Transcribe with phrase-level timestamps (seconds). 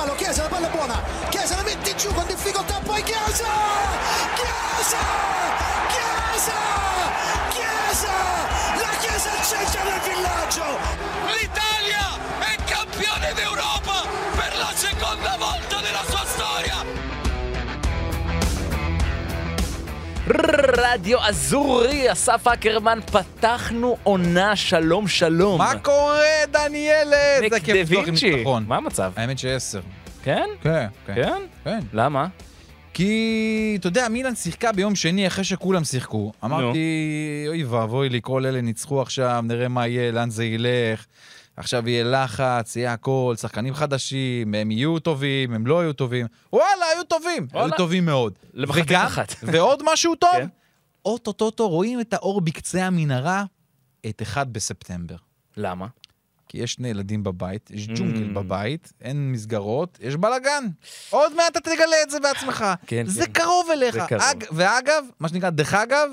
[0.00, 3.44] fallo, Chiesa, la palla è buona, Chiesa la mette giù con difficoltà, poi Chiesa!
[4.34, 4.98] Chiesa!
[5.92, 6.58] Chiesa!
[7.50, 8.12] Chiesa!
[8.80, 10.64] La Chiesa al centro del villaggio!
[11.38, 14.06] L'Italia è campione d'Europa
[14.36, 15.69] per la seconda volta
[20.76, 25.58] רדיו אזורי, אסף אקרמן, פתחנו עונה, שלום שלום.
[25.58, 27.40] מה קורה, דניאלת?
[27.40, 28.64] ניק זה כיף דה וינצ'י, ניצחון.
[28.66, 29.12] מה המצב?
[29.16, 29.80] האמת שעשר.
[30.22, 30.48] כן?
[30.62, 31.14] כן, כן.
[31.14, 31.42] כן?
[31.64, 31.80] כן.
[31.92, 32.26] למה?
[32.94, 36.32] כי, אתה יודע, מילאן שיחקה ביום שני אחרי שכולם שיחקו.
[36.44, 41.04] אמרתי, אוי ואבוי לי, כל אלה ניצחו עכשיו, נראה מה יהיה, לאן זה ילך.
[41.56, 46.26] עכשיו יהיה לחץ, יהיה הכל, שחקנים חדשים, הם יהיו טובים, הם לא יהיו טובים.
[46.52, 47.46] וואלה, היו טובים.
[47.52, 47.66] וואלה.
[47.66, 48.32] היו טובים מאוד.
[48.54, 49.34] למחצית וגם, אחת.
[49.42, 50.46] ועוד משהו טוב, כן.
[51.04, 53.44] אוטוטוטו רואים את האור בקצה המנהרה,
[54.06, 55.16] את 1 בספטמבר.
[55.56, 55.86] למה?
[56.48, 57.92] כי יש שני ילדים בבית, יש Mm.
[57.98, 60.64] ג'ונגל בבית, אין מסגרות, יש בלאגן.
[61.10, 62.64] עוד מעט אתה תגלה את זה בעצמך.
[62.86, 63.32] כן, זה כן.
[63.32, 63.94] קרוב אליך.
[63.94, 64.22] זה קרוב.
[64.22, 66.10] אג, ואגב, מה שנקרא, דרך אגב,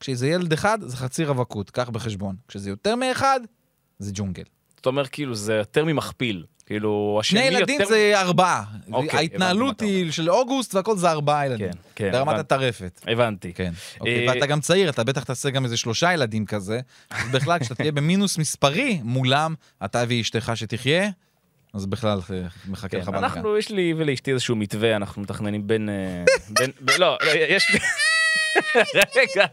[0.00, 2.36] כשזה ילד אחד, זה חצי רווקות, קח בחשבון.
[2.48, 3.40] כשזה יותר מאחד,
[3.98, 4.42] זה ג'ונגל.
[4.76, 6.44] זאת אומרת, כאילו, זה יותר ממכפיל.
[6.70, 7.90] כאילו, השני שני ילדים יותר...
[7.92, 8.64] זה ארבעה.
[8.92, 11.72] אוקיי, ההתנהלות היא של אוגוסט והכל זה ארבעה ילדים.
[11.72, 12.40] כן, כן, ברמת הבנתי.
[12.40, 13.00] הטרפת.
[13.06, 13.52] הבנתי.
[13.52, 13.72] כן.
[14.00, 16.80] אוקיי, אה, ואתה גם צעיר, אתה בטח תעשה גם איזה שלושה ילדים כזה.
[17.10, 19.54] אז בכלל, כשאתה תהיה במינוס מספרי מולם,
[19.84, 21.10] אתה ואשתך שתחיה,
[21.74, 23.24] אז בכלל אה, מחכה כן, לך בלאגן.
[23.24, 25.88] אנחנו, יש לי ולאשתי איזשהו מתווה, אנחנו מתכננים בין...
[25.88, 26.66] אה,
[26.98, 27.78] לא, לא, יש לי...
[28.94, 29.46] רגע.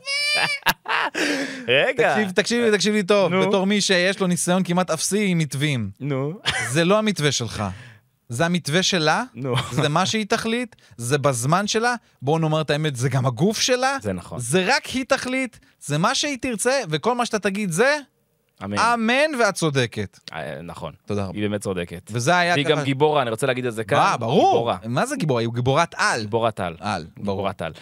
[1.67, 2.13] רגע.
[2.13, 3.31] תקשיב, תקשיב לי, תקשיב לי טוב.
[3.33, 3.47] נו.
[3.47, 5.89] בתור מי שיש לו ניסיון כמעט אפסי עם מתווים.
[5.99, 6.39] נו,
[6.69, 7.63] זה לא המתווה שלך.
[8.29, 9.55] זה המתווה שלה, נו.
[9.71, 13.97] זה מה שהיא תחליט, זה בזמן שלה, בואו נאמר את האמת, זה גם הגוף שלה,
[14.01, 14.39] זה נכון.
[14.39, 17.97] זה רק היא תחליט, זה מה שהיא תרצה, וכל מה שאתה תגיד זה,
[18.63, 18.77] אמן.
[18.79, 20.19] אמן ואת צודקת.
[20.33, 20.93] אה, נכון.
[21.05, 21.31] תודה רבה.
[21.39, 22.01] היא באמת צודקת.
[22.11, 22.75] וזה היה והיא ככה...
[22.75, 23.97] גם גיבורה, אני רוצה להגיד את זה כאן.
[23.97, 24.51] מה, ברור.
[24.53, 24.77] גיבורה.
[24.85, 25.41] מה זה גיבורה?
[25.41, 26.21] היא גיבורת על.
[26.21, 26.75] גיבורת על.
[26.79, 27.37] על, ברור.
[27.37, 27.73] גיבורת על.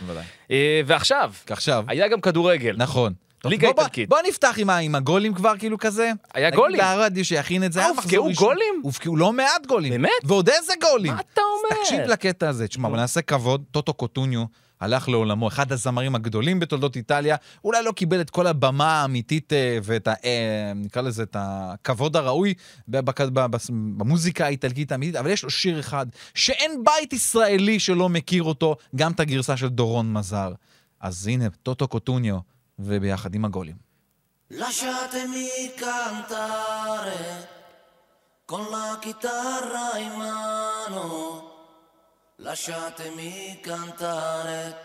[0.51, 2.75] אה, ועכשיו, עכשיו, היה גם כדורגל.
[2.77, 3.13] נכון.
[3.45, 4.09] ליגה בוא- איטלקית.
[4.09, 6.11] בוא נפתח עם הגולים כבר, כאילו כזה.
[6.33, 6.81] היה נגיד גולים.
[6.81, 7.81] לרדיו שיכין את זה.
[7.81, 8.45] אה, הובקעו ראשון.
[8.47, 8.81] גולים?
[8.83, 9.91] הובקעו לא מעט גולים.
[9.91, 10.09] באמת?
[10.23, 11.13] ועוד איזה גולים.
[11.13, 11.83] מה אתה אומר?
[11.83, 12.67] תקשיב לקטע הזה.
[12.67, 14.43] תשמע, בוא נעשה כבוד, טוטו קוטוניו
[14.81, 19.77] הלך לעולמו, אחד הזמרים הגדולים בתולדות איטליה, אולי לא קיבל את כל הבמה האמיתית אה,
[19.83, 20.13] ואת ה...
[20.25, 22.53] אה, נקרא לזה את הכבוד הראוי
[23.97, 29.11] במוזיקה האיטלקית האמיתית, אבל יש לו שיר אחד שאין בית ישראלי שלא מכיר אותו, גם
[29.11, 30.53] את הגרסה של דורון מזר.
[30.99, 32.37] אז הנה, טוטו קוטוניו,
[32.79, 33.85] וביחד עם הגולים.
[38.47, 41.54] Con la chitarra in mano.
[42.45, 44.77] Lasciatemi cantare.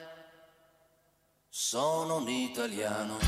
[1.50, 3.18] Sono un italiano.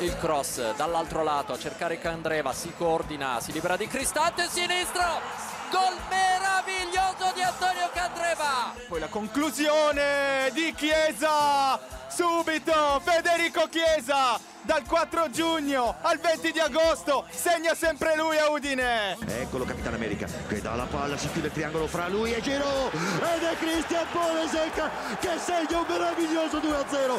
[0.00, 5.57] Il cross dall'altro lato a cercare Candreva, si coordina, si libera di Cristante, sinistro!
[5.70, 8.72] Gol meraviglioso di Antonio Candreva!
[8.88, 17.26] Poi la conclusione di Chiesa, subito Federico Chiesa, dal 4 giugno al 20 di agosto,
[17.30, 19.16] segna sempre lui a Udine.
[19.26, 22.90] Eccolo Capitan America che dà la palla, si chiude il triangolo fra lui e Giro
[22.90, 27.18] ed è Cristian Polesec che segna un meraviglioso 2-0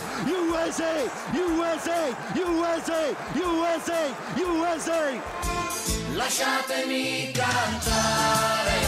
[0.50, 8.80] USA, USA, USA, USA, USA Lasciatemi cantare.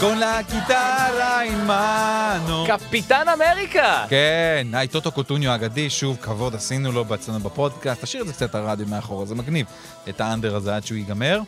[0.00, 2.66] con la chitarra in mano.
[2.66, 4.06] קפיטן אמריקה!
[4.08, 8.02] כן, היי, טוטו קוטוניו האגדי, שוב, כבוד עשינו לו בעצמנו בפודקאסט.
[8.02, 9.66] תשאיר את זה קצת הרדיו מאחורה, זה מגניב.
[10.08, 11.40] את האנדר הזה עד שהוא ייגמר.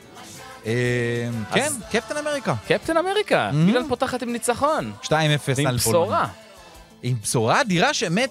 [0.66, 0.72] אה,
[1.52, 2.54] כן, קפטן אמריקה.
[2.68, 4.92] קפטן אמריקה, מילן פותחת עם ניצחון.
[5.02, 5.08] 2-0
[5.56, 6.26] ועם על בשורה.
[7.02, 8.30] עם בשורה אדירה שבאמת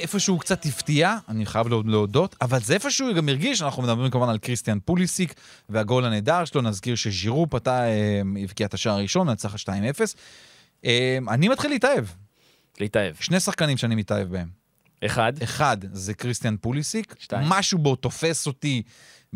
[0.00, 4.28] איפשהו קצת הפתיע, אני חייב להוד- להודות, אבל זה איפשהו גם הרגיש, אנחנו מדברים כמובן
[4.28, 5.34] על קריסטיאן פוליסיק
[5.68, 9.68] והגול הנהדר שלו, נזכיר שז'ירו פתה, אה, הבקיע את השער הראשון, נצח 2-0.
[10.84, 12.04] אה, אני מתחיל להתאהב,
[12.80, 13.14] להתאהב.
[13.20, 14.48] שני שחקנים שאני מתאהב בהם.
[15.06, 15.32] אחד.
[15.42, 17.48] אחד, זה קריסטיאן פוליסיק, שתיים.
[17.48, 18.82] משהו בו תופס אותי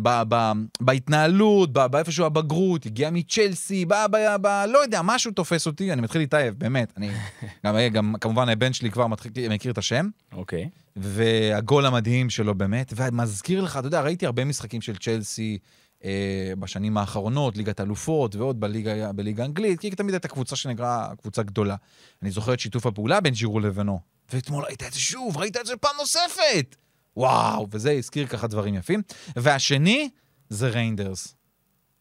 [0.02, 5.66] ב- ב- בהתנהלות, ב- באיפשהו הבגרות, הגיע מצ'לסי, ב- ב- ב- לא יודע, משהו תופס
[5.66, 6.92] אותי, אני מתחיל להתאהב, באמת.
[6.96, 7.10] אני,
[7.64, 10.68] גם, גם כמובן הבן שלי כבר מתחיל, מכיר את השם, אוקיי.
[10.96, 15.58] והגול המדהים שלו באמת, ומזכיר לך, אתה יודע, ראיתי הרבה משחקים של צ'לסי
[16.04, 21.42] אה, בשנים האחרונות, ליגת אלופות ועוד בליגה, בליגה האנגלית, כי תמיד הייתה קבוצה שנקרא קבוצה
[21.42, 21.76] גדולה.
[22.22, 24.00] אני זוכר את שיתוף הפעולה בין ג'ירו לבינו,
[24.32, 26.76] ואתמול ראית את זה שוב, ראית את זה פעם נוספת!
[27.18, 29.02] וואו, וזה הזכיר ככה דברים יפים.
[29.36, 30.08] והשני
[30.48, 31.34] זה ריינדרס.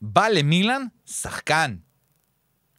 [0.02, 1.76] בא למילאן, שחקן.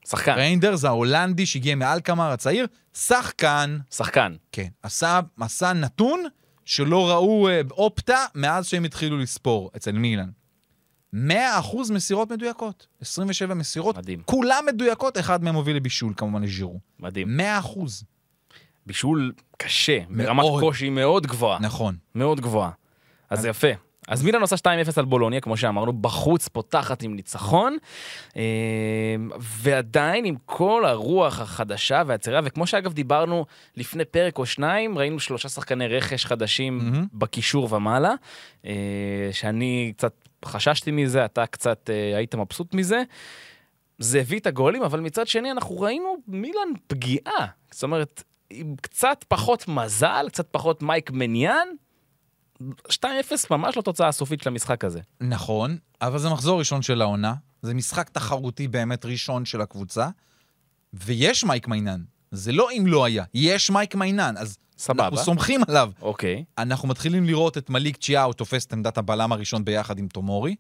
[0.09, 0.33] שחקן.
[0.33, 3.79] ריינדרס ההולנדי שהגיע מאלקמר הצעיר, שחקן.
[3.91, 4.37] שחקן.
[4.53, 4.69] כן.
[4.83, 6.25] עשה, עשה נתון
[6.65, 10.31] שלא ראו אה, אופטה מאז שהם התחילו לספור אצל מילאן.
[11.15, 11.19] 100%
[11.91, 12.87] מסירות מדויקות.
[13.01, 14.23] 27 מסירות, מדהים.
[14.25, 16.81] כולן מדויקות, אחד מהם מוביל לבישול, כמובן לז'ירו.
[16.99, 17.41] מדהים.
[17.41, 18.05] 100%.
[18.89, 20.45] בישול קשה, ברמת.
[20.61, 21.59] קושי מאוד גבוהה.
[21.61, 21.97] נכון.
[22.15, 22.71] מאוד גבוהה.
[23.31, 23.69] אז זה יפה.
[24.09, 24.61] אז מילאן עושה 2-0
[24.97, 27.77] על בולוניה, כמו שאמרנו, בחוץ פותחת עם ניצחון,
[28.37, 28.43] אה,
[29.41, 33.47] ועדיין עם כל הרוח החדשה והצעירה, וכמו שאגב דיברנו
[33.77, 37.07] לפני פרק או שניים, ראינו שלושה שחקני רכש חדשים מהמם.
[37.15, 38.15] בקישור ומעלה,
[38.67, 38.73] אה,
[39.33, 40.13] שאני קצת
[40.45, 43.03] חששתי מזה, אתה קצת אה, היית מבסוט מזה.
[43.99, 47.47] זה הביא את הגולים, אבל מצד שני אנחנו ראינו מילאן פגיעה.
[47.71, 51.69] זאת אומרת, עם קצת פחות מזל, קצת פחות מייק מניאן,
[52.89, 53.05] 2-0
[53.51, 55.01] ממש לא תוצאה הסופית של המשחק הזה.
[55.21, 57.35] נכון, אבל זה מחזור ראשון של העונה.
[57.63, 60.09] זה משחק תחרותי באמת ראשון של הקבוצה,
[60.93, 62.01] ויש מייק מיינן.
[62.31, 65.05] זה לא אם לא היה, יש מייק מיינן, אז סבבה.
[65.05, 65.91] אנחנו סומכים עליו.
[66.03, 66.45] אוקיי.
[66.59, 70.57] אנחנו מתחילים לראות את מליק צ'יאו תופס את עמדת הבלם הראשון ביחד עם תומורי.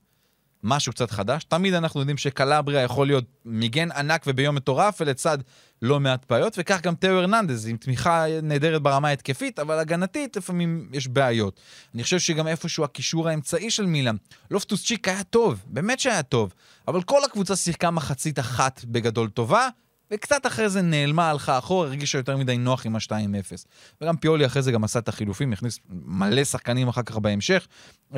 [0.62, 1.44] משהו קצת חדש.
[1.44, 5.38] תמיד אנחנו יודעים שקלבריה יכול להיות מגן ענק וביום מטורף, ולצד
[5.82, 10.88] לא מעט בעיות, וכך גם תאו הרננדז, עם תמיכה נהדרת ברמה ההתקפית, אבל הגנתית לפעמים
[10.93, 11.60] יש בעיות.
[11.94, 14.16] אני חושב שגם איפשהו הקישור האמצעי של מילאן,
[14.50, 16.55] לופטוס צ'יק היה טוב, באמת שהיה טוב,
[16.88, 19.69] אבל כל הקבוצה שיחקה מחצית אחת בגדול טובה,
[20.10, 23.64] וקצת אחרי זה נעלמה, הלכה אחורה, הרגישה יותר מדי נוח עם ה-2-0.
[24.00, 27.66] וגם פיולי אחרי זה גם עשה את החילופים, הכניס מלא שחקנים אחר כך בהמשך.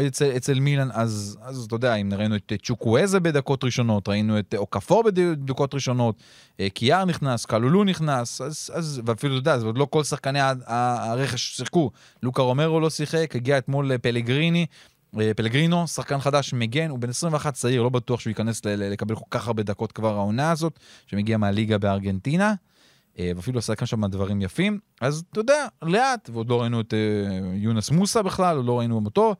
[0.06, 4.54] אצל, אצל מילאן, אז, אז אתה יודע, אם ראינו את צ'וקוויזה בדקות ראשונות, ראינו את
[4.54, 6.22] אוקפור בדקות ראשונות,
[6.60, 10.38] אה, קיאר נכנס, קלולו נכנס, אז, אז, ואפילו, אתה יודע, זה עוד לא כל שחקני
[10.66, 11.90] הרכש שיחקו.
[12.22, 14.64] לוקה רומרו לא שיחק, הגיע אתמול פלגריני, אה,
[15.36, 19.46] פלגרינו, שחקן חדש, מגן, הוא בן 21 צעיר, לא בטוח שהוא ייכנס לקבל כל כך
[19.46, 22.54] הרבה דקות כבר העונה הזאת, שמגיע מהליגה בארגנטינה,
[23.18, 24.78] אה, ואפילו עשה כאן שם דברים יפים.
[25.00, 26.98] אז אתה יודע, לאט, ועוד לא ראינו את אה,
[27.54, 29.34] יונס מוסה בכלל, עוד לא ראינו אותו,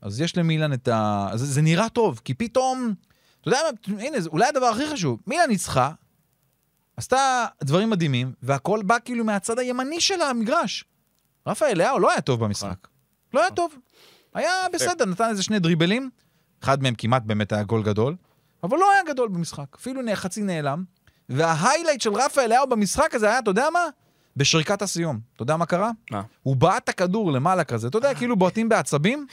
[0.00, 1.28] אז יש למילן את ה...
[1.30, 2.94] אז זה נראה טוב, כי פתאום,
[3.40, 3.58] אתה יודע
[3.88, 5.90] מה, הנה, זה אולי הדבר הכי חשוב, מילן ניצחה,
[6.96, 10.84] עשתה דברים מדהימים, והכל בא כאילו מהצד הימני של המגרש.
[11.46, 12.88] רפאל לאהו לא היה טוב במשחק.
[13.34, 13.74] לא היה טוב.
[14.34, 16.10] היה בסדר, נתן איזה שני דריבלים,
[16.62, 18.16] אחד מהם כמעט באמת היה גול גדול,
[18.62, 20.84] אבל לא היה גדול במשחק, אפילו חצי נעלם.
[21.28, 23.86] וההיילייט של רפאל לאהו במשחק הזה היה, אתה יודע מה?
[24.36, 25.20] בשריקת הסיום.
[25.34, 25.90] אתה יודע מה קרה?
[26.10, 26.22] מה?
[26.42, 29.26] הוא בעט את הכדור למעלה כזה, אתה יודע, כאילו בועטים בעצבים,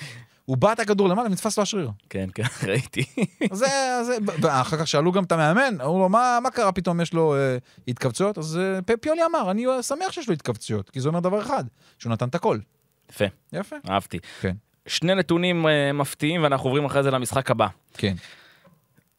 [0.46, 1.92] הוא בעט את הכדור למעלה ונתפס לו השריר.
[2.10, 3.06] כן, כן, ראיתי.
[3.52, 3.68] זה,
[4.06, 7.36] זה, ואחר כך שאלו גם את המאמן, אמרו לו, מה, מה קרה פתאום יש לו
[7.36, 7.58] אה,
[7.88, 8.38] התכווצויות?
[8.38, 11.64] אז אה, פיולי אמר, אני אה, שמח שיש לו התכווצויות, כי זה אומר דבר אחד,
[11.98, 12.60] שהוא נתן את הכל.
[13.10, 13.76] יפה, יפה.
[13.90, 14.20] אהבתי.
[14.42, 14.56] כן.
[14.88, 17.68] שני נתונים אה, מפתיעים, ואנחנו עוברים אחרי זה למשחק הבא.
[17.98, 18.14] כן.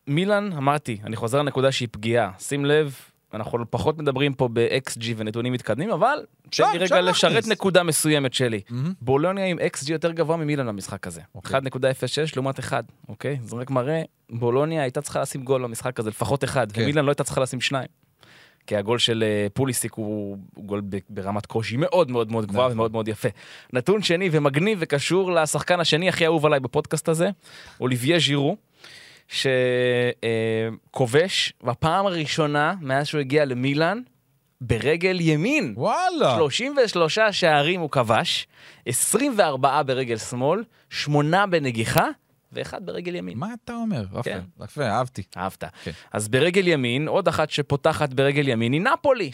[0.06, 2.30] מילאן, אמרתי, אני חוזר לנקודה שהיא פגיעה.
[2.38, 2.94] שים לב,
[3.34, 6.18] אנחנו פחות מדברים פה ב-XG ונתונים מתקדמים, אבל
[6.50, 7.48] תן לי רגע לשרת להכניס.
[7.52, 8.60] נקודה מסוימת שלי.
[8.70, 8.92] מהמם.
[9.00, 11.20] בולוניה עם XG יותר גבוה ממילאן במשחק הזה.
[11.34, 11.60] אוקיי.
[11.60, 11.62] 1.06
[12.36, 13.38] לעומת 1, אוקיי?
[13.42, 16.82] זה רק מראה, בולוניה הייתה צריכה לשים גול במשחק הזה, לפחות אחד, כן.
[16.82, 17.88] ומילאן לא הייתה צריכה לשים שניים.
[18.70, 22.72] כי הגול של אה, פוליסיק הוא הוא גול ברמת קושי מאוד מאוד מאוד גבוהה נכון.
[22.72, 23.28] ומאוד מאוד יפה.
[23.72, 27.30] נתון שני ומגניב וקשור לשחקן השני הכי אהוב עליי בפודקאסט הזה,
[27.80, 28.56] אוליביה ז'ירו,
[30.88, 34.00] שכובש בפעם הראשונה מאז שהוא הגיע למילאן,
[34.60, 35.74] ברגל ימין.
[35.76, 36.34] וואלה.
[36.36, 38.46] 33 שערים הוא כבש,
[38.86, 42.06] 24 ברגל שמאל, 8 בנגיחה
[42.52, 43.38] ואחד ברגל ימין.
[43.38, 44.04] מה אתה אומר?
[44.22, 44.40] כן.
[44.64, 45.22] יפה, אהבתי.
[45.36, 45.64] אהבת.
[45.84, 45.90] כן.
[46.12, 49.30] אז ברגל ימין, עוד אחת שפותחת ברגל ימין היא נפולי,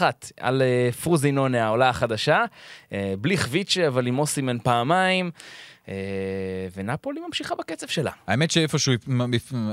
[0.00, 0.02] 3-1
[0.40, 2.44] על אה, פרוזינונה, העולה החדשה.
[2.92, 5.30] אה, בלי חביצ'ה, אבל עם אוסימן פעמיים.
[5.88, 5.94] אה,
[6.74, 8.10] ונפולי ממשיכה בקצב שלה.
[8.26, 8.94] האמת שאיפשהו,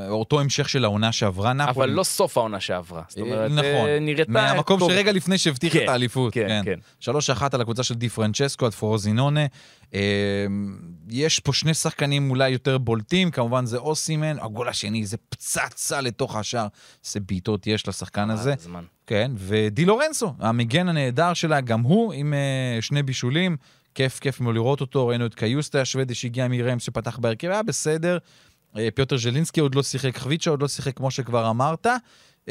[0.09, 1.71] אותו המשך של העונה שעברה, נפולי.
[1.71, 3.01] אבל לא סוף העונה שעברה.
[3.07, 3.65] זאת אומרת, נכון.
[3.65, 4.31] אה, נראתה...
[4.31, 4.79] מהמקום.
[4.79, 6.33] שרגע לפני שהבטיח כן, את האליפות.
[6.33, 6.79] כן, כן.
[6.99, 9.45] שלוש אחת על הקבוצה של די פרנצ'סקו, על פרוזינונה.
[9.93, 9.99] אה,
[11.09, 16.35] יש פה שני שחקנים אולי יותר בולטים, כמובן זה אוסימן, הגול השני זה פצצה לתוך
[16.35, 16.67] השער.
[17.05, 18.53] איזה בעיטות יש לשחקן הזה.
[18.75, 18.79] אה.
[19.07, 22.33] כן, ודי לורנסו, המגן הנהדר שלה, גם הוא עם
[22.81, 23.57] שני בישולים.
[23.99, 25.07] כיף, כיף מאוד לראות אותו.
[25.07, 28.17] ראינו את קיוסטה השוודי שהגיע מרמס שפתח בהרכב, היה בסדר.
[28.73, 31.87] Uh, פיוטר ז'לינסקי עוד לא שיחק, חביצ'ה עוד לא שיחק, כמו שכבר אמרת.
[32.45, 32.49] Uh,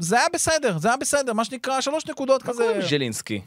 [0.00, 2.62] זה היה בסדר, זה היה בסדר, מה שנקרא, שלוש נקודות מה כזה.
[2.62, 3.40] קורה עם ז'לינסקי?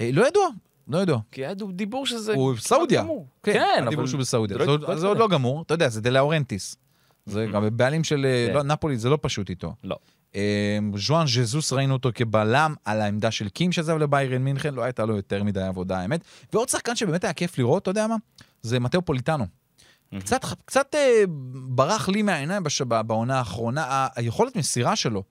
[0.00, 0.48] אה, לא ידוע,
[0.88, 1.18] לא ידוע.
[1.32, 2.34] כי היה דיבור שזה...
[2.34, 3.02] הוא כמעט סעודיה.
[3.02, 3.26] גמור.
[3.42, 4.10] כן, כן, הדיבור אבל...
[4.10, 4.58] שהוא בסעודיה.
[4.58, 5.18] זה זה לא- לא זה עוד.
[5.18, 6.76] לא גמור, אתה יודע, זה דלאורנטיס.
[7.26, 8.54] זה גם בעלים של אה, כן.
[8.54, 9.74] לא, נפולי, זה לא פשוט איתו.
[9.84, 9.96] לא.
[10.36, 15.04] אה, ז'ואן ז'סוס ראינו אותו כבלם על העמדה של קים שעזב לביירן מינכן, לא הייתה
[15.04, 16.20] לו יותר מדי עבודה, האמת.
[16.52, 18.16] ועוד שחקן שבאמת היה כיף לראות, אתה יודע מה?
[18.62, 19.46] זה מתאו פוליטנו.
[20.18, 22.82] קצת, קצת אה, ברח לי מהעיניים בש...
[22.82, 25.22] ב- בעונה האחרונה, היכולת מסירה שלו,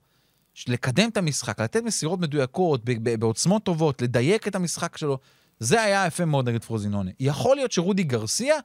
[0.54, 5.18] של לקדם את המשחק, לתת מסירות מדויקות, ב- ב- בעוצמות טובות, לדייק את המשחק שלו,
[5.58, 7.10] זה היה יפה מאוד נגד פרוזינונה.
[7.20, 8.56] יכול להיות שרודי גרסיה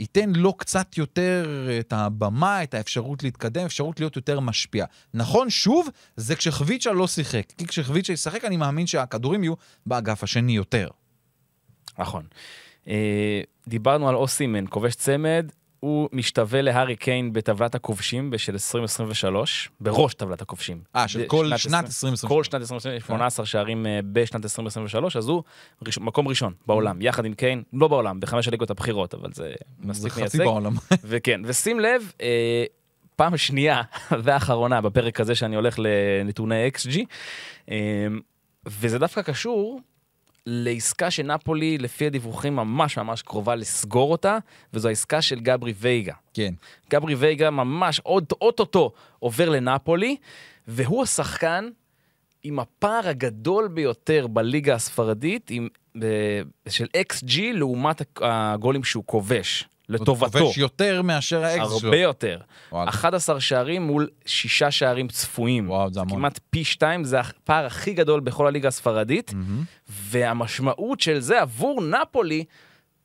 [0.00, 4.84] ייתן לו קצת יותר את הבמה, את האפשרות להתקדם, אפשרות להיות יותר משפיע.
[5.14, 7.52] נכון, שוב, זה כשחביצ'ה לא שיחק.
[7.58, 9.54] כי כשחביצ'ה ישחק, אני מאמין שהכדורים יהיו
[9.86, 10.88] באגף השני יותר.
[11.98, 12.24] נכון.
[12.88, 20.14] אה, דיברנו על אוסימן, כובש צמד, הוא משתווה להארי קיין בטבלת הכובשים בשל 2023, בראש
[20.14, 20.80] טבלת הכובשים.
[20.96, 22.28] אה, של כל שנת שנת 20, 2023.
[22.32, 25.42] כל שנת 2023, 18 שערים אה, בשנת 2023, אז הוא
[25.86, 29.42] ראש- מקום ראשון בעולם, יחד עם קיין, לא בעולם, בחמש הליגות הבכירות, אבל זה
[29.82, 30.38] זה מספיק חצי מייצג.
[30.38, 30.72] בעולם.
[31.04, 32.64] וכן, ושים לב, אה,
[33.16, 33.82] פעם שנייה
[34.24, 36.98] ואחרונה בפרק הזה שאני הולך לנתוני XG,
[37.70, 37.76] אה,
[38.66, 39.80] וזה דווקא קשור
[40.46, 44.38] לעסקה שנפולי, לפי הדיווחים, ממש ממש קרובה לסגור אותה,
[44.74, 46.14] וזו העסקה של גברי וייגה.
[46.34, 46.54] כן.
[46.90, 50.16] גברי וייגה ממש עוד אוטוטו עובר לנפולי,
[50.68, 51.68] והוא השחקן
[52.42, 55.68] עם הפער הגדול ביותר בליגה הספרדית עם,
[55.98, 56.06] ב,
[56.68, 60.38] של XG לעומת הגולים שהוא כובש, לטובתו.
[60.38, 61.88] הוא כובש יותר מאשר האקס שלו.
[61.88, 62.38] הרבה יותר.
[62.72, 62.90] וואלה.
[62.90, 65.70] 11 שערים מול שישה שערים צפויים.
[65.70, 66.18] וואו, זה המון.
[66.18, 69.34] כמעט פי שתיים, זה הפער הכי גדול בכל הליגה הספרדית.
[69.88, 72.44] והמשמעות של זה עבור נפולי,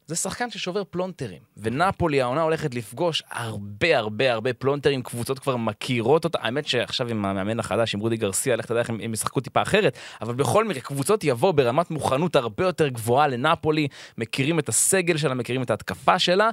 [0.08, 1.42] זה שחקן ששובר פלונטרים.
[1.58, 6.38] ונפולי העונה הולכת לפגוש הרבה הרבה הרבה פלונטרים, קבוצות כבר מכירות אותה.
[6.42, 9.62] האמת שעכשיו עם המאמן החדש, עם רודי גרסיה, לך תדע איך הם, הם ישחקו טיפה
[9.62, 15.18] אחרת, אבל בכל מקרה, קבוצות יבואו ברמת מוכנות הרבה יותר גבוהה לנפולי, מכירים את הסגל
[15.18, 16.50] שלה, מכירים את ההתקפה שלה,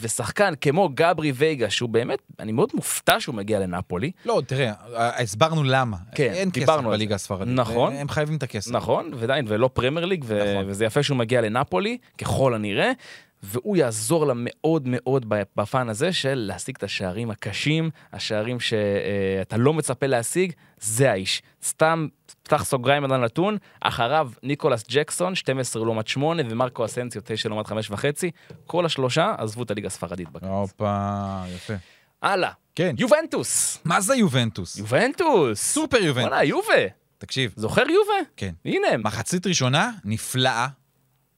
[0.00, 5.64] ושחקן כמו גברי וייגה, שהוא באמת, אני מאוד מופתע שהוא מגיע לנפולי, לא, תראה, הסברנו
[5.64, 5.96] למה.
[6.14, 6.72] כן, אין כסף.
[6.82, 7.54] בליגה הספרדית.
[7.54, 7.92] נכון.
[7.96, 8.70] הם חייבים את הכסף.
[8.70, 10.70] נכון, ועדיין, ולא פרמייר ליג, ו- נכון.
[10.70, 12.92] וזה יפה שהוא מגיע לנפולי, ככל הנראה,
[13.42, 19.72] והוא יעזור לה מאוד מאוד בפן הזה של להשיג את השערים הקשים, השערים שאתה לא
[19.72, 21.42] מצפה להשיג, זה האיש.
[21.64, 22.06] סתם,
[22.42, 27.90] פתח סוגריים על הנתון, אחריו ניקולס ג'קסון, 12 לעומת 8, ומרקו אסנציו, 9 לעומת 5
[27.90, 28.30] וחצי,
[28.66, 30.48] כל השלושה עזבו את הליגה הספרדית בקיץ.
[30.48, 31.74] הופה, יפה.
[32.22, 32.94] הלאה, כן.
[32.98, 33.78] יובנטוס.
[33.84, 34.78] מה זה יובנטוס?
[34.78, 35.62] יובנטוס.
[35.62, 36.30] סופר יובנטוס.
[36.30, 36.86] וואלה, יובה.
[37.18, 38.30] תקשיב, זוכר יובה?
[38.36, 38.52] כן.
[38.64, 39.02] הנה הם.
[39.04, 40.66] מחצית ראשונה נפלאה,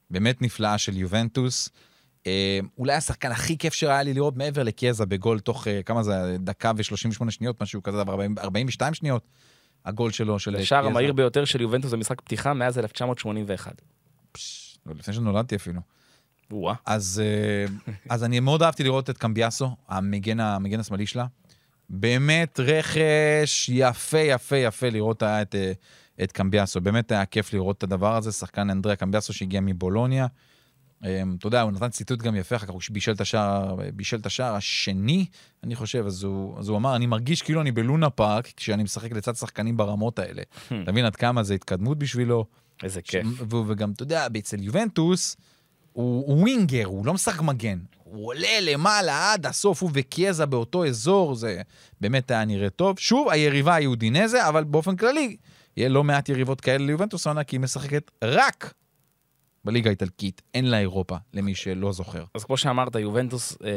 [0.09, 1.69] באמת נפלאה של יובנטוס.
[2.27, 6.37] אה, אולי השחקן הכי כיף שהיה לי לראות מעבר לקיאזה בגול תוך, אה, כמה זה,
[6.39, 9.27] דקה ו-38 שניות, משהו כזה, אבל 40 42 שניות,
[9.85, 10.91] הגול שלו, של השער קיאזה.
[10.91, 13.81] המהיר ביותר של יובנטוס במשחק פתיחה מאז 1981.
[14.31, 15.81] פש, לפני שנולדתי אפילו.
[16.51, 16.75] וואה.
[16.85, 21.25] אז, אה, אז אני מאוד אהבתי לראות את קמביאסו, המגן, המגן השמאלי שלה.
[21.89, 25.71] באמת רכש יפה, יפה, יפה לראות את, אה,
[26.23, 26.81] את קמביאסו.
[26.81, 28.31] באמת היה כיף לראות את הדבר הזה.
[28.31, 30.27] שחקן אנדריה קמביאסו שהגיע מבולוניה.
[31.03, 34.17] אה, אתה יודע, הוא נתן ציטוט גם יפה, אחר כך הוא בישל את השער, בישל
[34.17, 35.25] את השער השני,
[35.63, 39.11] אני חושב, אז הוא, אז הוא אמר, אני מרגיש כאילו אני בלונה פארק, כשאני משחק
[39.11, 40.41] לצד שחקנים ברמות האלה.
[40.83, 42.45] אתה מבין עד כמה זה התקדמות בשבילו?
[42.83, 43.27] איזה כיף.
[43.37, 45.37] ש- וגם, אתה יודע, אצל יובנטוס,
[45.93, 47.79] הוא, הוא ווינגר, הוא לא משחק מגן.
[48.03, 51.61] הוא עולה למעלה עד הסוף, הוא וקיאזה באותו אזור, זה
[52.01, 52.99] באמת היה נראה טוב.
[52.99, 55.37] שוב, היריבה היא אודינזה, אבל באופן כללי,
[55.77, 58.73] יהיה לא מעט יריבות כאלה ליובנטוס העונה, כי היא משחקת רק
[59.65, 62.23] בליגה האיטלקית, אין לה אירופה, למי שלא זוכר.
[62.33, 63.69] אז כמו שאמרת, יובנטוס אה,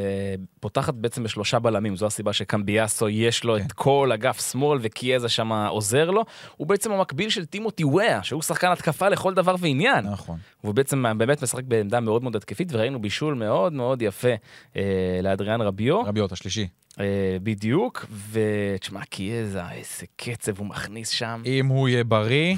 [0.59, 3.65] פותחת בעצם בשלושה בלמים, זו הסיבה שקמביאסו יש לו כן.
[3.65, 6.25] את כל אגף שמאל וקיאזה שם עוזר לו.
[6.57, 10.05] הוא בעצם המקביל של טימותי וואה, שהוא שחקן התקפה לכל דבר ועניין.
[10.05, 10.37] נכון.
[10.63, 14.33] והוא בעצם באמת משחק בעמדה מאוד מאוד התקפית, וראינו בישול מאוד מאוד יפה
[14.75, 16.01] אה, לאדריאן רביו.
[16.01, 16.67] רביות השלישי.
[16.99, 21.41] אה, בדיוק, ותשמע, קיאזה, איזה קצב הוא מכניס שם.
[21.45, 22.55] אם הוא יהיה בריא,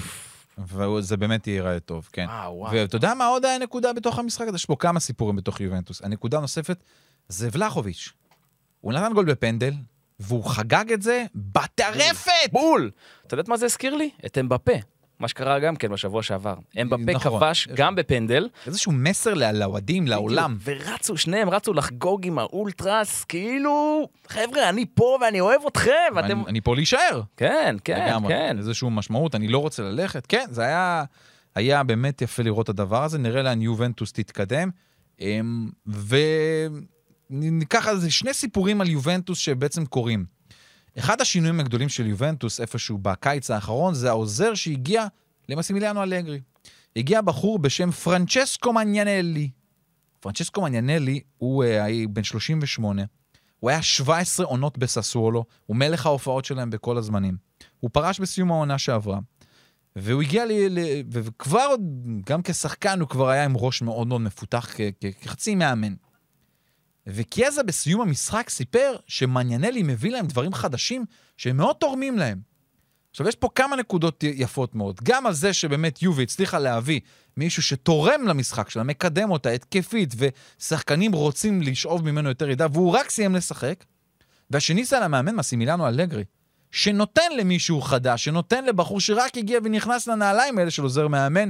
[0.58, 2.26] וזה באמת ייראה טוב, כן.
[2.30, 2.74] וואו, וואו.
[2.74, 4.56] ואתה יודע מה עוד היה נקודה בתוך המשחק הזה?
[4.56, 6.02] יש פה כמה סיפורים בתוך יובנטוס.
[6.02, 6.84] הנקודה הנוספת
[7.28, 8.10] זה ולחוביץ'.
[8.82, 9.74] הוא נתן גול בפנדל,
[10.20, 12.32] והוא חגג את זה בטרפת!
[12.52, 12.92] בול!
[13.28, 14.10] אתה יודעת מה זה הזכיר לי?
[14.26, 14.72] את אמבפה.
[15.22, 16.56] מה שקרה גם כן בשבוע שעבר.
[16.82, 17.40] אמבפה נכון.
[17.40, 18.50] כבש גם בפנדל.
[18.68, 20.58] איזשהו מסר לאוהדים, לעולם.
[20.64, 26.40] ורצו, שניהם רצו לחגוג עם האולטרס, כאילו, חבר'ה, אני פה ואני אוהב אתכם, ואתם...
[26.40, 27.22] אני, אני פה להישאר.
[27.38, 28.34] כן, כן, לגמרי.
[28.34, 28.58] כן.
[28.58, 30.26] איזשהו משמעות, אני לא רוצה ללכת.
[30.26, 31.04] כן, זה היה,
[31.56, 34.70] היה באמת יפה לראות את הדבר הזה, נראה לאן יובנטוס תתקדם.
[35.22, 35.70] אמ,
[37.30, 40.41] וניקח על זה שני סיפורים על יובנטוס שבעצם קורים.
[41.00, 45.06] אחד השינויים הגדולים של יובנטוס, איפשהו בקיץ האחרון, זה העוזר שהגיע
[45.50, 46.40] למסימיליאנו אלגרי.
[46.96, 49.50] הגיע בחור בשם פרנצ'סקו מניאנלי.
[50.20, 53.04] פרנצ'סקו מניאנלי הוא אה, היה בן 38,
[53.60, 57.38] הוא היה 17 עונות בססוולו, הוא מלך ההופעות שלהם בכל הזמנים.
[57.80, 59.20] הוא פרש בסיום העונה שעברה,
[59.96, 60.52] והוא הגיע ל...
[60.52, 60.80] ל
[61.12, 61.76] וכבר
[62.26, 64.70] גם כשחקן, הוא כבר היה עם ראש מאוד מאוד מפותח
[65.22, 65.94] כחצי מאמן.
[67.08, 71.06] וקיאזה בסיום המשחק סיפר שמניאנלי מביא להם דברים חדשים
[71.38, 72.52] שהם מאוד תורמים להם.
[73.12, 75.00] עכשיו, יש פה כמה נקודות יפות מאוד.
[75.04, 77.00] גם על זה שבאמת יובי הצליחה להביא
[77.38, 83.10] מישהו שתורם למשחק שלה, מקדם אותה התקפית, ושחקנים רוצים לשאוב ממנו יותר ידע, והוא רק
[83.10, 83.84] סיים לשחק.
[84.50, 86.24] והשני זה על המאמן מסימילנו אלגרי,
[86.72, 91.50] שנותן למישהו חדש, שנותן לבחור שרק הגיע ונכנס לנעליים האלה של עוזר מאמן,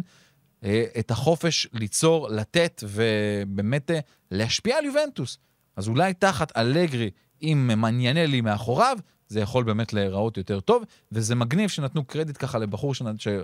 [1.00, 4.00] את החופש ליצור, לתת ובאמת אה,
[4.32, 5.38] להשפיע על יובנטוס.
[5.76, 7.10] אז אולי תחת אלגרי
[7.42, 8.98] עם מניאנלי מאחוריו,
[9.32, 12.94] זה יכול באמת להיראות יותר טוב, וזה מגניב שנתנו קרדיט ככה לבחור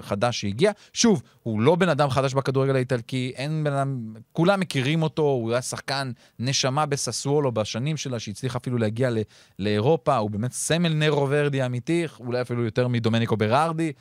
[0.01, 0.71] חדש שהגיע.
[0.93, 5.51] שוב, הוא לא בן אדם חדש בכדורגל האיטלקי, אין בן אדם, כולם מכירים אותו, הוא
[5.51, 9.17] היה שחקן נשמה בססוולו בשנים שלה, שהצליח אפילו להגיע ל-
[9.59, 13.91] לאירופה, הוא באמת סמל נרו ורדי אמיתי, אולי אפילו יותר מדומניקו ברארדי,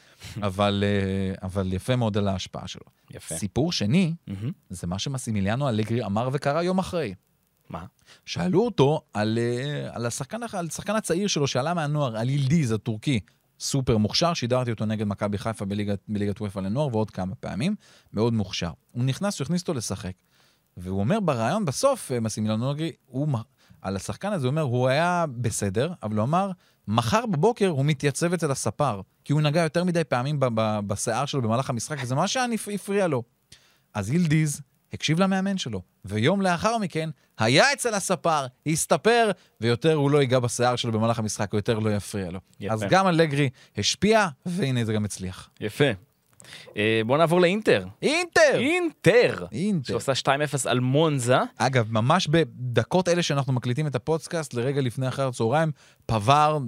[0.43, 2.83] אבל, אה, אבל יפה מאוד על ההשפעה שלו.
[3.11, 3.35] יפה.
[3.35, 4.51] סיפור שני, מהמם.
[4.71, 7.15] זה מה שמסימיליאנו אלגרי אמר וקרה יום אחרי.
[7.69, 7.85] מה?
[8.25, 13.21] שאלו אותו על, אה, על, השחקן, על השחקן הצעיר שלו שעלה מהנוער, על ילדיז הטורקי,
[13.61, 17.75] סופר מוכשר, שידרתי אותו נגד מכבי חיפה בליגת, בליגת וופא לנוער ועוד כמה פעמים,
[18.13, 18.71] מאוד מוכשר.
[18.93, 20.13] הוא נכנס, הוא הכניס אותו לשחק.
[20.77, 23.29] והוא אומר בריאיון בסוף, אה, מסימילנו אלגרי, הוא,
[23.83, 26.51] על השחקן הזה, הוא אומר, הוא היה בסדר, אבל הוא אמר,
[26.89, 30.41] מחר בבוקר הוא מתייצב אצל הספר, כי הוא נגע יותר מדי פעמים
[30.87, 33.23] בשיער שלו במהלך המשחק, וזה מה שהפריע לו.
[33.95, 34.61] אז ילדיז
[34.97, 40.77] הקשיב למאמן שלו, ויום לאחר מכן היה אצל הספר, הסתפר, ויותר הוא לא ייגע בשיער
[40.77, 42.41] שלו במהלך המשחק, או יותר לא יפריע לו.
[42.61, 42.75] יפה.
[42.75, 45.51] אז גם אלגרי השפיע, והנה זה גם הצליח.
[45.61, 45.85] יפה.
[46.77, 47.87] אה, בוא נעבור לאינטר.
[48.03, 48.41] אינטר!
[48.55, 49.47] אינטר!
[49.53, 49.99] אינטר.
[49.99, 50.29] שעושה 2-0
[50.71, 51.37] על מונזה.
[51.57, 55.71] אגב, ממש בדקות אלה שאנחנו מקליטים את הפודקאסט, לרגע לפני אחר הצהריים,
[56.07, 56.59] פבר,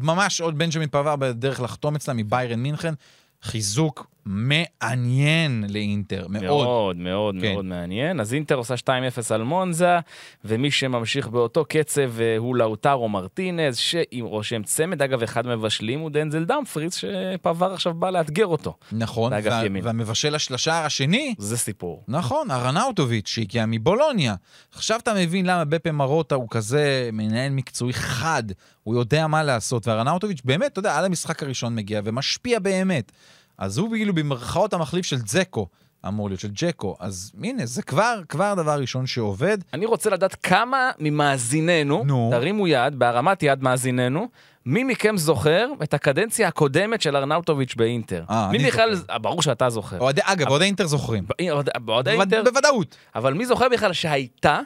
[0.00, 2.94] ממש עוד בנג'מין פבר בדרך לחתום אצלם מביירן מינכן,
[3.42, 6.42] חיזוק מעניין לאינטר, מאוד.
[6.42, 7.52] מאוד מאוד כן.
[7.52, 8.20] מאוד מעניין.
[8.20, 8.88] אז אינטר עושה 2-0
[9.34, 9.98] על מונזה,
[10.44, 16.10] ומי שממשיך באותו קצב אה, הוא לאוטרו מרטינז, שעם רושם צמד, אגב, אחד מבשלים הוא
[16.10, 18.76] דנזל דמפריס, שפבר עכשיו בא לאתגר אותו.
[18.92, 19.62] נכון, וה-.
[19.82, 22.04] והמבשל של השער השני, זה סיפור.
[22.08, 24.34] נכון, ארנאוטוביץ', שהגיע מבולוניה.
[24.74, 28.42] עכשיו אתה מבין למה בפה מרוטה הוא כזה מנהל מקצועי חד,
[28.82, 33.12] הוא יודע מה לעשות, וארנאוטוביץ' באמת, אתה יודע, על המשחק הראשון מגיע ומשפיע באמת.
[33.58, 35.66] אז הוא כאילו במרכאות המחליף של זקו,
[36.08, 36.96] אמור להיות של ג'קו.
[37.00, 39.58] אז הנה, זה כבר, כבר דבר ראשון שעובד.
[39.74, 42.28] אני רוצה לדעת כמה ממאזיננו, נו.
[42.32, 44.28] תרימו יד, בהרמת יד מאזיננו,
[44.66, 48.24] מי מכם זוכר את הקדנציה הקודמת של ארנאוטוביץ' באינטר?
[48.30, 49.12] אה, מי אני בכלל, זוכר.
[49.12, 49.98] אה, ברור שאתה זוכר.
[49.98, 51.24] אוהדי, אגב, אוהדי אינטר זוכרים.
[51.24, 52.96] ב- אוהד- באוהדי בווד- אינטר, בוודאות.
[53.14, 54.60] אבל מי זוכר בכלל שהייתה,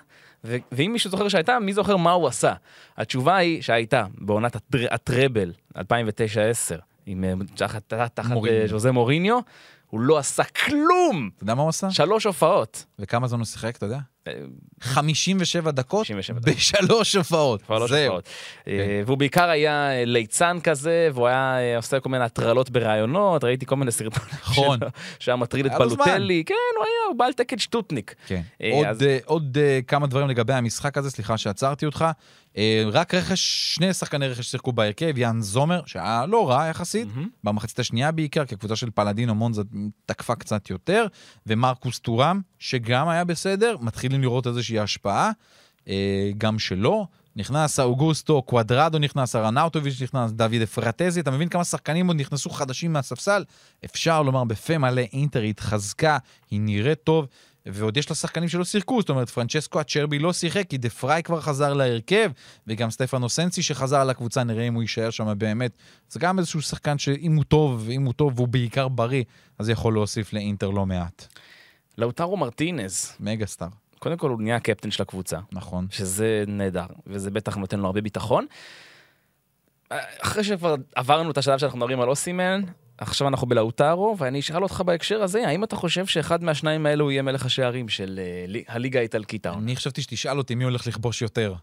[0.44, 2.52] ו- ואם מישהו זוכר שהייתה, מי זוכר מה הוא עשה?
[2.96, 8.20] התשובה היא שהייתה בעונת הטר- הטראבל, 2009-10, עם אה, תחת תחת.
[8.20, 9.38] אה, ז'וזה מוריניו,
[9.92, 11.30] הוא לא עשה כלום!
[11.36, 11.90] אתה יודע מה הוא עשה?
[11.90, 12.84] שלוש הופעות.
[12.98, 13.98] וכמה זמן הוא שיחק, אתה יודע?
[14.28, 14.32] אה,
[14.80, 16.54] 57 דקות 57 דקות.
[16.54, 17.70] בשלוש הופעות.
[17.70, 18.18] לא זהו.
[18.68, 23.44] אה, והוא בעיקר היה אה, ליצן כזה, והוא היה אה, עושה כל מיני הטרלות בראיונות,
[23.44, 24.78] ראיתי כל מיני סרטונים נכון.
[25.18, 25.72] שהיה מטריד את.
[25.78, 28.14] בלוטלי, כן, הוא היה, הוא בעל תקן שטוטניק.
[28.26, 28.42] כן.
[28.62, 28.82] אה,
[29.24, 32.04] עוד, אה, אה, כמה דברים לגבי המשחק הזה, סליחה שעצרתי אותך.
[32.56, 33.40] אה, רק רכש,
[33.74, 37.28] שני שחקני רכש שיחקו בהרכב, יאן זומר, שהיה לא רע יחסית, מהמם.
[37.44, 39.62] במחצית השנייה בעיקר, כי הקבוצה של פלדינו מונזה
[40.06, 41.06] תקפה קצת יותר,
[41.46, 45.30] ומרקוס טורם, שגם היה בסדר, מתחילים לראות איזושהי השפעה,
[45.88, 47.06] אה, גם שלו.
[47.36, 52.92] נכנס אוגוסטו, קוואדרדו נכנס, ארנאוטוביץ' נכנס, דוד אפרטזי, אתה מבין כמה שחקנים עוד נכנסו חדשים
[52.92, 53.44] מהספסל?
[53.84, 56.18] אפשר לומר בפה מלא, אינטר התחזקה,
[56.50, 57.26] היא נראית טוב,
[57.66, 61.22] ועוד יש לה שחקנים שלא שיחקו, זאת אומרת, פרנצ'סקו הצ'רבי לא שיחק, כי דה פריי
[61.22, 62.30] כבר חזר להרכב,
[62.66, 65.72] וגם סטפנו סנסי שחזר לקבוצה, נראה אם הוא יישאר שם באמת.
[66.08, 69.24] זה גם איזשהו שחקן שאם הוא טוב, אם הוא טוב והוא בעיקר בריא,
[69.58, 71.26] אז יכול להוסיף לאינטר לא מעט.
[71.98, 75.86] לאוטרו מרטינז, מגה סטאר, קודם כל הוא נהיה הקפטן של הקבוצה, נכון.
[75.90, 78.46] שזה נהדר, וזה בטח נותן לו הרבה ביטחון.
[80.18, 82.62] אחרי שכבר עברנו את השלב שאנחנו מדברים על אוסימן,
[83.02, 87.22] עכשיו אנחנו בלאוטרו, ואני אשאל אותך בהקשר הזה, האם אתה חושב שאחד מהשניים האלו יהיה
[87.22, 89.46] מלך השערים של אה, לי- הליגה האיטלקית?
[89.46, 91.54] אני חשבתי שתשאל אותי מי הולך לכבוש יותר.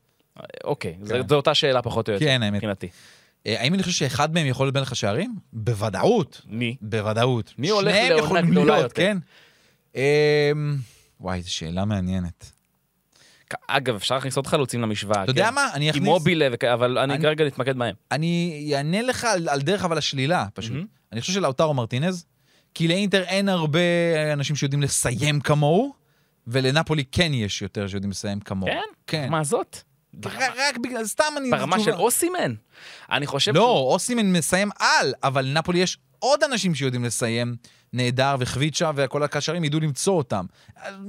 [0.63, 1.27] אוקיי, זו כן.
[1.27, 2.53] זו אותה שאלה פחות או יותר, כן.
[2.53, 2.87] מבחינתי.
[3.47, 5.35] אה, האם אני חושב שאחד מהם יכול להיות מלך השערים?
[5.53, 6.41] בוודאות.
[6.47, 6.75] מי?
[6.81, 7.53] בוודאות.
[7.57, 8.95] מי הולך לעונה גדולה יותר?
[8.95, 9.17] כן.
[9.95, 10.01] אמ,
[11.19, 12.51] וואי, זו שאלה מעניינת.
[13.67, 15.23] אגב, אפשר להכניס עוד חלוצים למשוואה.
[15.23, 15.53] אתה יודע כן?
[15.53, 15.69] מה?
[15.73, 16.03] אני אכניס...
[16.03, 17.95] אימובילה, וכ- אבל אני כרגע נתמקד בהם.
[18.11, 20.77] אני אענה לך על דרך אבל השלילה, פשוט.
[21.11, 22.25] אני חושב שלאוטרו מרטינז,
[22.73, 23.79] כי לאינטר אין הרבה
[24.33, 25.93] אנשים שיודעים לסיים כמוהו,
[26.47, 28.71] ולנפולי כן יש יותר שיודעים לסיים כמוהו.
[28.71, 28.81] כן?
[29.07, 29.29] כן.
[29.31, 29.77] מה זאת?
[30.25, 31.51] רק, רק בגלל, סתם אני...
[31.51, 31.93] ברמה של.
[31.93, 32.53] אוסימן?
[33.11, 33.51] אני חושב...
[33.55, 37.55] לא, שהוא- אוסימן מסיים על, אבל לנפולי יש עוד אנשים שיודעים לסיים
[37.93, 40.45] נהדר, וחביצ'ה וכל הקשרים ידעו למצוא אותם.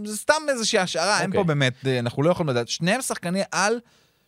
[0.05, 1.41] זה סתם איזושהי השערה, אין אוקיי.
[1.41, 2.69] פה באמת, אה, אנחנו לא יכולים לדעת.
[2.69, 3.81] שניהם שחקני על,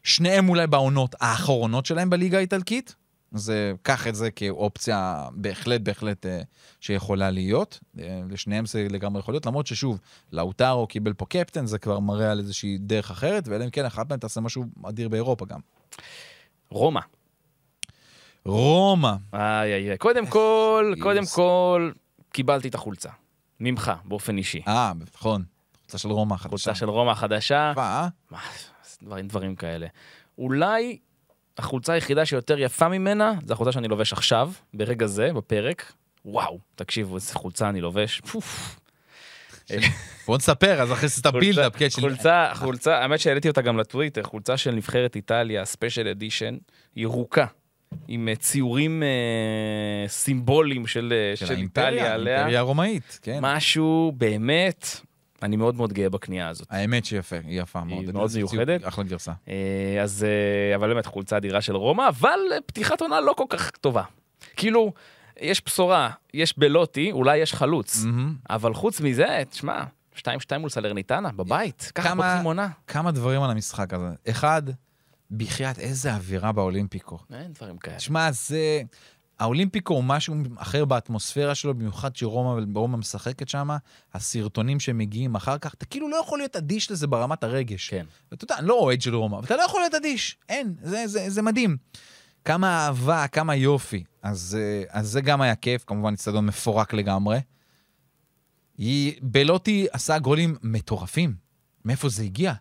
[0.02, 2.94] שניהם אולי בעונות האחרונות שלהם בליגה האיטלקית,
[3.34, 6.40] אז קח את זה כאופציה בהחלט, בהחלט אה,
[6.80, 7.80] שיכולה להיות.
[7.98, 10.00] אה, לשניהם זה לגמרי יכול להיות, למרות ששוב,
[10.32, 14.10] לאוטרו קיבל פה קפטן, זה כבר מראה על איזושהי דרך אחרת, ואלא אם כן אחת
[14.10, 15.60] מהן תעשה משהו אדיר באירופה גם.
[16.68, 17.00] רומא.
[18.44, 19.12] רומא.
[19.34, 19.98] איי איי איי.
[19.98, 20.94] קודם כל.
[21.00, 21.90] קודם כל,
[22.32, 23.10] קיבלתי את החולצה.
[23.60, 24.62] ממך, באופן אישי.
[24.68, 25.44] אה, נכון.
[25.82, 26.48] חולצה של רומא החדשה.
[26.48, 27.72] חולצה של רומא החדשה.
[27.76, 28.08] מה,
[29.02, 29.86] דברים, דברים כאלה.
[30.38, 30.98] אולי
[31.58, 35.92] החולצה היחידה שיותר יפה ממנה, זה החולצה שאני לובש עכשיו, ברגע זה, בפרק.
[36.24, 38.20] וואו, תקשיבו, איזה חולצה אני לובש.
[38.20, 38.78] פוף.
[40.26, 42.00] בוא נספר, אז אחרי זה את ה build-up, כן, של...
[42.00, 46.56] חולצה, חולצה, האמת שהעליתי אותה גם לטוויטר, חולצה של נבחרת איטליה, special edition,
[46.96, 47.46] ירוקה,
[48.08, 52.34] עם אה, ציורים אה, סימבוליים של, אה, של, איטליה עליה.
[52.34, 53.38] האימפריה הרומאית, כן.
[53.42, 55.00] משהו באמת,
[55.44, 56.66] אני מאוד מאוד גאה בקנייה הזאת.
[56.70, 58.12] האמת שיפה, היא יפה מאוד.
[58.12, 58.88] מאוד זה ציור- מיוחדת.
[58.88, 59.32] אחלה גרסה.
[59.48, 60.26] אה, אז,
[60.70, 64.02] אה, אבל באמת חולצה אדירה של רומא, אבל אה, פתיחת עונה לא כל כך טובה.
[64.56, 64.92] כאילו,
[65.40, 68.34] יש בשורה, יש בלוטי, אולי יש חלוץ, מהמם.
[68.50, 69.84] אבל חוץ מזה, תשמע,
[70.16, 70.22] 2-2
[70.58, 72.68] מול סלרניטנה, בבית, ככה פותחים עונה.
[72.86, 74.06] כמה דברים על המשחק הזה.
[74.30, 74.62] אחד,
[75.30, 77.18] בחייאת, איזה אווירה באולימפיקו.
[77.34, 77.96] אין דברים כאלה.
[77.96, 78.82] תשמע, זה...
[79.42, 83.70] האולימפיקו הוא משהו אחר באטמוספירה שלו, במיוחד שרומא רומא משחקת שם,
[84.14, 87.88] הסרטונים שמגיעים אחר כך, אתה כאילו לא יכול להיות אדיש לזה ברמת הרגש.
[87.88, 88.06] כן.
[88.32, 90.36] אתה יודע, אני לא אוהד של רומא, אבל אתה לא יכול להיות אדיש.
[90.48, 91.76] אין, זה, זה, זה מדהים.
[92.44, 94.04] כמה אהבה, כמה יופי.
[94.22, 97.40] אז, אה, אז זה גם היה כיף, כמובן אצטדיון מפורק לגמרי.
[98.78, 101.34] היא, בלוטי עשה גולים מטורפים.
[101.84, 102.52] מאיפה זה הגיע?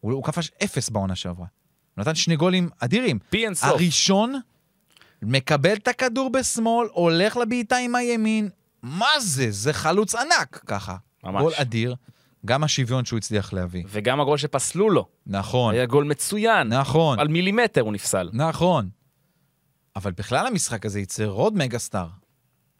[0.00, 1.46] הוא, הוא כבש אפס בעונה שעברה.
[1.94, 3.18] הוא נתן שני גולים אדירים.
[3.30, 3.70] פי אין סוף.
[5.26, 8.48] מקבל את הכדור בשמאל, הולך לבעיטה עם הימין.
[8.82, 9.50] מה זה?
[9.50, 10.96] זה חלוץ ענק, ככה.
[11.24, 11.42] ממש.
[11.42, 11.94] גול אדיר.
[12.46, 13.84] גם השוויון שהוא הצליח להביא.
[13.88, 16.72] וגם הגול שפסלו לו, נכון, היה גול מצוין.
[16.72, 18.30] נכון, על מילימטר הוא נפסל.
[18.32, 18.88] נכון.
[19.96, 22.06] אבל בכלל המשחק הזה ייצר עוד מגה-סטאר.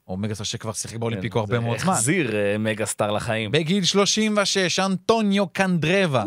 [0.09, 1.93] או מגה-סטאר שכבר שיחק באולימפיקו הרבה כן, זה מאוד זמן.
[1.93, 3.51] החזיר אה, מגה סטאר לחיים.
[3.51, 6.25] בגיל 36, אנטוניו קנדרבה.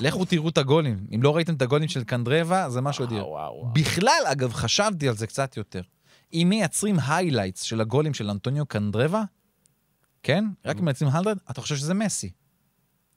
[0.00, 1.06] לכו תראו את הגולים.
[1.14, 3.24] אם לא ראיתם את הגולים של קנדרבה, זה משהו אדיר.
[3.72, 5.82] בכלל, אגב, חשבתי על זה קצת יותר.
[6.32, 9.22] אם מייצרים highlights של הגולים של אנטוניו קנדרבה,
[10.22, 10.44] כן?
[10.64, 12.30] רק אם מייצרים highlights, אתה חושב שזה מסי.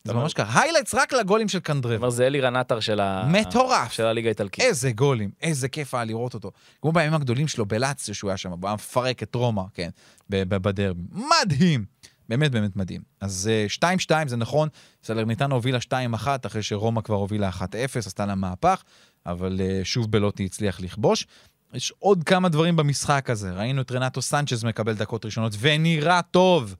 [0.03, 0.61] זה ממש ככה.
[0.61, 1.97] highlights רק לגולים של קנדרבה.
[1.97, 3.27] כלומר, זה אלירן עטר של ה...
[3.31, 3.91] מטורף.
[3.91, 4.63] של הליגה האיטלקית.
[4.63, 6.51] איזה גולים, איזה כיף היה לראות אותו.
[6.81, 9.89] כמו בימים הגדולים שלו בלאציו שהוא היה שם, הוא היה מפרק את רומא, כן,
[10.29, 11.01] בדרבי.
[11.13, 11.85] מדהים.
[12.29, 13.01] באמת באמת מדהים.
[13.21, 13.89] אז אה,
[14.25, 14.69] 2-2 זה נכון,
[15.03, 15.77] סלרניטנה הובילה
[16.15, 17.63] 2-1 אחרי שרומא כבר הובילה 1-0,
[17.95, 18.83] עשתה לה מהפך,
[19.25, 21.27] אבל אה, שוב בלוטי הצליח לכבוש.
[21.73, 23.51] יש עוד כמה דברים במשחק הזה.
[23.51, 26.75] ראינו את רנטו סנצ'ז מקבל דקות ראשונות ונראה טוב.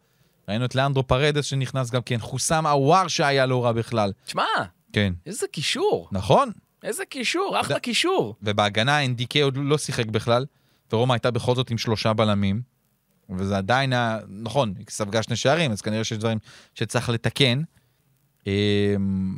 [0.50, 4.12] ראינו את לאנדרו פרדס שנכנס גם כן, חוסם עוואר שהיה לא רע בכלל.
[4.26, 4.44] תשמע,
[4.94, 5.14] כן.
[5.26, 6.10] איזה קישור.
[6.12, 6.52] נכון,
[6.84, 8.36] איזה קישור, אחלה קישור.
[8.42, 10.46] ובהגנה NDK עוד לא שיחק בכלל,
[10.92, 12.62] ורומא הייתה בכל זאת עם שלושה בלמים,
[13.30, 16.38] וזה עדיין היה, נכון, היא ספגה שני שערים, אז כנראה שיש דברים
[16.74, 17.62] שצריך לתקן.
[18.48, 19.38] אמ,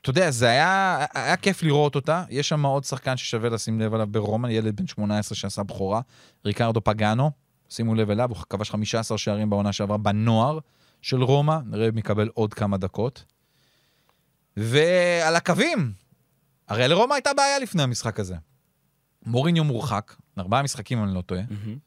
[0.00, 2.24] אתה יודע, זה היה, היה כיף לראות אותה.
[2.30, 6.00] יש שם עוד שחקן ששווה לשים לב עליו ברומא, ילד בן 18 שעשה בכורה,
[6.44, 7.30] ריקרדו פגאנו.
[7.68, 10.58] שימו לב אליו, הוא כבש 15 שערים בעונה שעברה בנוער
[11.02, 13.24] של רומא, נראה אם יקבל עוד כמה דקות.
[14.56, 15.92] ועל הקווים,
[16.68, 18.36] הרי לרומא הייתה בעיה לפני המשחק הזה.
[19.26, 21.78] מוריניו מורחק, ארבעה משחקים אם אני לא טועה, מהמם.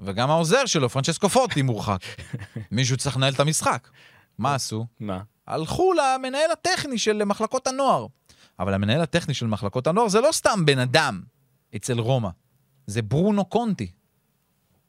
[0.00, 2.00] וגם העוזר שלו, פרנצ'סקו פוטי, מורחק.
[2.70, 3.88] מישהו צריך לנהל את המשחק.
[4.38, 4.86] מה עשו?
[5.00, 5.20] מה?
[5.46, 8.06] הלכו למנהל הטכני של מחלקות הנוער.
[8.58, 11.22] אבל המנהל הטכני של מחלקות הנוער זה לא סתם בן אדם
[11.76, 12.28] אצל רומא,
[12.86, 13.90] זה ברונו קונטי.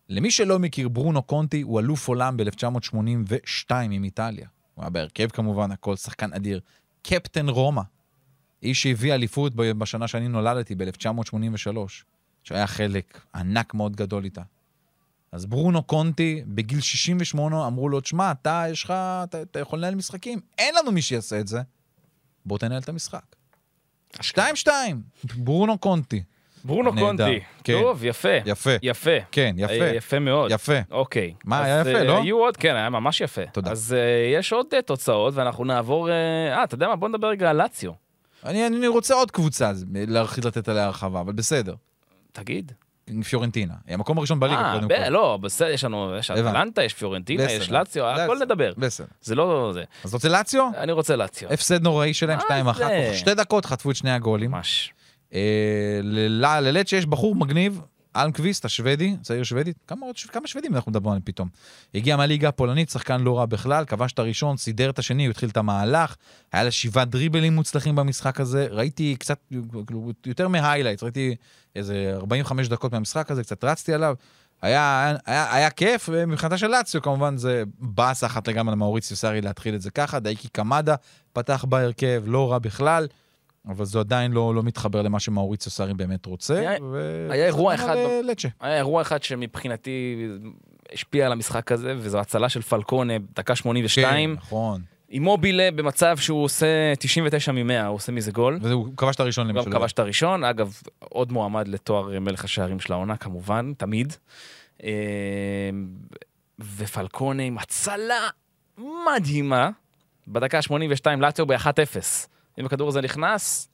[0.10, 4.48] למי שלא מכיר, ברונו קונטי הוא אלוף עולם ב-1982 עם איטליה.
[4.74, 6.60] הוא היה בהרכב כמובן, הכל שחקן אדיר.
[7.02, 7.82] קפטן רומא.
[8.63, 11.78] איש שהביא אליפות בשנה שאני נולדתי, ב-1983,
[12.44, 14.41] שהיה חלק ענק מאוד גדול איתה.
[15.32, 18.91] אז ברונו קונטי, בגיל 68, אמרו לו, תשמע, אתה, יש לך,
[19.24, 20.39] אתה, אתה יכול לנהל משחקים.
[20.58, 21.62] אין לנו מי שיעשה את זה.
[22.46, 23.36] בוא תנהל את המשחק.
[24.15, 24.68] 2-2,
[25.36, 26.24] ברונו קונטי.
[26.65, 27.39] ברונו קונטי.
[27.63, 27.73] כן.
[27.82, 28.38] טוב, יפה.
[28.45, 28.69] יפה.
[28.82, 29.12] יפה.
[29.32, 29.73] כן, יפה.
[29.73, 30.51] אה, יפה מאוד.
[30.51, 30.73] יפה.
[30.91, 31.34] אוקיי.
[31.45, 32.21] מה, היה יפה, אה, לא?
[32.21, 33.41] היו עוד, כן, היה ממש יפה.
[33.51, 33.71] תודה.
[33.71, 36.10] אז אה, יש עוד תוצאות, ואנחנו נעבור...
[36.12, 36.95] אה, אתה יודע מה?
[36.95, 37.91] בוא נדבר רגע על לאציו.
[38.45, 41.75] אני, אני רוצה עוד קבוצה, להרחיב לתת עליה הרחבה, אבל בסדר.
[42.32, 42.71] תגיד.
[43.30, 43.73] פיורנטינה.
[43.88, 45.10] היא המקום הראשון בליגה, קודם כל.
[45.10, 46.32] לא, בסדר, יש לנו, יש.
[46.32, 47.43] אטלנטה, יש פיורנטינה.
[47.43, 48.38] יש לאציו, הכל.
[48.41, 48.73] נדבר.
[48.78, 49.08] בסדר.
[49.21, 49.84] זה לא זה.
[50.04, 50.69] אז אתה רוצה לאציו?
[50.78, 51.54] אני רוצה לאציו.
[51.54, 53.06] הפסד נוראי שלהם, מה 2-1, זה?
[53.08, 54.51] תוך שתי דקות חטפו את שני הגולים.
[54.51, 54.93] ממש.
[55.36, 57.82] אה, ל- ללד שיש בחור מגניב,
[58.15, 60.08] אלמקוויסט, השוודי, צעיר שוודי, כמה,
[60.45, 61.50] שוודים אנחנו מדברים עליהם פתאום.
[61.95, 65.50] הגיע מהליגה הפולנית, שחקן לא רע בכלל, כבש את הראשון, סידר את השני, הוא התחיל
[65.50, 66.15] את המהלך,
[66.52, 69.39] היה לה שבעה דריבלים מוצלחים במשחק הזה, ראיתי קצת,
[69.88, 71.36] כאילו, יותר מהיילייטס, ראיתי
[71.76, 74.15] איזה 45 דקות מהמשחק הזה, קצת רצתי עליו.
[74.62, 79.76] היה, היה, היה כיף, ומבחינתה של לאציו כמובן זה באסה אחת לגמרי למאוריציו סארי להתחיל
[79.76, 80.95] את זה ככה, דייקי קמדה
[81.34, 83.08] פתח בהרכב, לא רע בכלל,
[83.67, 86.60] אבל זה עדיין לא, לא מתחבר למה שמאוריציו סארי באמת רוצה.
[86.60, 87.28] היה- ו...
[87.32, 88.47] היה אירוע אחד ב- ללצ'ה.
[88.62, 90.28] היה אירוע אחד שמבחינתי
[90.93, 94.30] השפיע על המשחק הזה, וזו הצלה של פלקונה, דקה 82.
[94.36, 94.82] כן, נכון.
[95.10, 96.65] אימובילה במצב שהוא עושה
[96.99, 98.60] 99 מ-100, הוא עושה מזה גול.
[98.62, 99.80] והוא כבש את הראשון למי שלא יודע.
[99.80, 104.13] כבש את הראשון, אגב, עוד מועמד לתואר מלך השערים של העונה, כמובן, תמיד.
[104.84, 104.89] אה,
[106.78, 108.28] ופלקונה עם הצלה
[108.78, 109.69] מדהימה,
[110.28, 112.28] בדקה ה-82 לאציו ב-1-0.
[112.60, 113.70] אם הכדור הזה נכנס,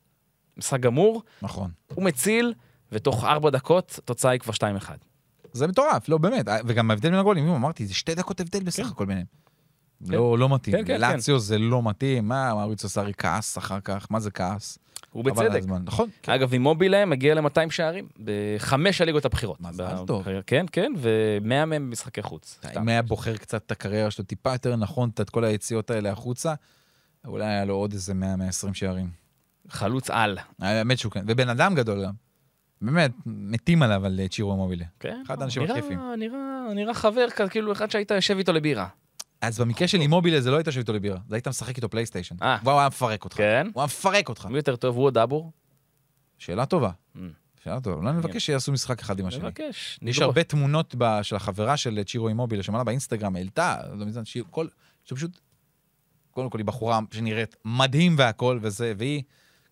[0.57, 1.71] משחק גמור, נכון.
[1.93, 2.53] הוא מציל,
[2.91, 4.89] ותוך ארבע דקות התוצאה היא כבר 2-1.
[5.53, 6.45] זה מטורף, לא, באמת.
[6.65, 9.25] וגם ההבדל בין הגולים, אם אמרתי, זה שתי דקות הבדל בסך הכל ביניהם.
[10.07, 10.75] לא, לא מתאים.
[10.77, 12.27] כן, כן, לאציו זה לא מתאים.
[12.27, 14.07] מה, מאוריציו סארי כעס אחר כך?
[14.09, 14.77] מה זה כעס?
[15.11, 15.61] הוא בצדק.
[15.83, 16.09] נכון.
[16.21, 16.31] כן.
[16.31, 19.61] אגב, אימובילה מגיע ל-200 שערים בחמש הליגות הבכירות.
[19.61, 20.25] מזל ב- טוב.
[20.47, 22.59] כן, כן, ו-100 מהם במשחקי חוץ.
[22.77, 26.53] אם היה בוחר קצת את הקריירה שלו טיפה יותר נכון, את כל היציאות האלה החוצה,
[27.25, 28.13] אולי היה לו עוד איזה
[28.69, 29.09] 100-120 שערים.
[29.69, 30.37] חלוץ על.
[30.59, 31.23] האמת שהוא כן.
[31.27, 32.13] ובן אדם גדול גם.
[32.81, 34.85] באמת, מתים עליו על אה, צ'ירו מובילה.
[34.99, 35.21] כן.
[35.25, 35.99] אחד האנשים נראה- הכיפים.
[36.17, 36.39] נראה,
[36.75, 38.87] נראה חבר כזה, כאילו אחד שהיית יושב איתו לבירה.
[39.41, 42.35] אז במקרה של אימובילה זה לא היית יושב איתו לבירה, זה היית משחק איתו פלייסטיישן.
[42.41, 42.57] אה.
[42.63, 43.37] והוא היה מפרק אותך.
[43.37, 43.67] כן.
[43.73, 44.45] הוא היה מפרק אותך.
[44.45, 45.51] מי יותר טוב, הוא או דאבור?
[46.37, 46.91] שאלה טובה.
[47.15, 47.19] Mm.
[47.63, 47.95] שאלה טובה.
[47.95, 49.43] אולי נבקש שיעשו משחק אחד עם השני.
[49.43, 49.99] מבקש.
[50.01, 54.23] יש הרבה תמונות של החברה של צ'ירו אימובילה, שמעלה באינסטגרם, העלתה, לא מזמן.
[55.05, 55.39] שפשוט...
[56.31, 59.23] קודם כל היא בחורה שנראית מדהים והכל וזה, והיא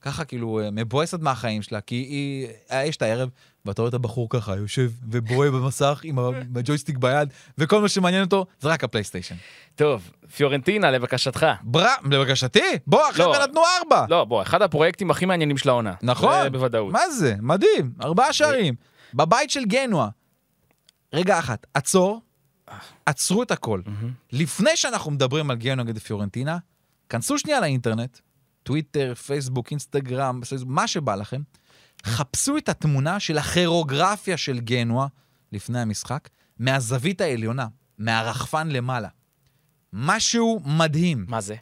[0.01, 2.47] ככה כאילו אה, מבואסת מהחיים שלה, כי היא...
[2.71, 3.29] אה, יש את הערב,
[3.65, 6.19] ואתה רואה את הבחור ככה, יושב ובוהה במסך עם
[6.55, 9.35] הג'ויסטיק ביד, וכל מה שמעניין אותו זה רק הפלייסטיישן.
[9.75, 11.45] טוב, פיורנטינה, לבקשתך.
[11.61, 13.43] ברא, לבקשתי, בוא, החבר'ה לא.
[13.45, 14.05] נתנו ארבע.
[14.09, 15.93] לא, בוא, אחד הפרויקטים הכי מעניינים של העונה.
[16.01, 16.43] נכון.
[16.43, 16.93] זה בוודאות.
[16.93, 17.35] מה זה?
[17.41, 18.75] מדהים, ארבעה שערים.
[19.13, 20.09] בבית של גנוע.
[21.13, 22.21] רגע אחת, עצור,
[23.05, 23.81] עצרו את הכל.
[24.31, 26.57] לפני שאנחנו מדברים על גנוע נגד פיורנטינה,
[27.09, 28.19] כנסו שנייה לאינטרנט,
[28.63, 31.41] טוויטר, פייסבוק, אינסטגרם, מה שבא לכם,
[32.05, 35.07] חפשו את התמונה של הכירוגרפיה של גנוע
[35.51, 36.29] לפני המשחק,
[36.59, 39.09] מהזווית העליונה, מהרחפן למעלה.
[39.93, 41.25] משהו מדהים.
[41.27, 41.55] מה זה?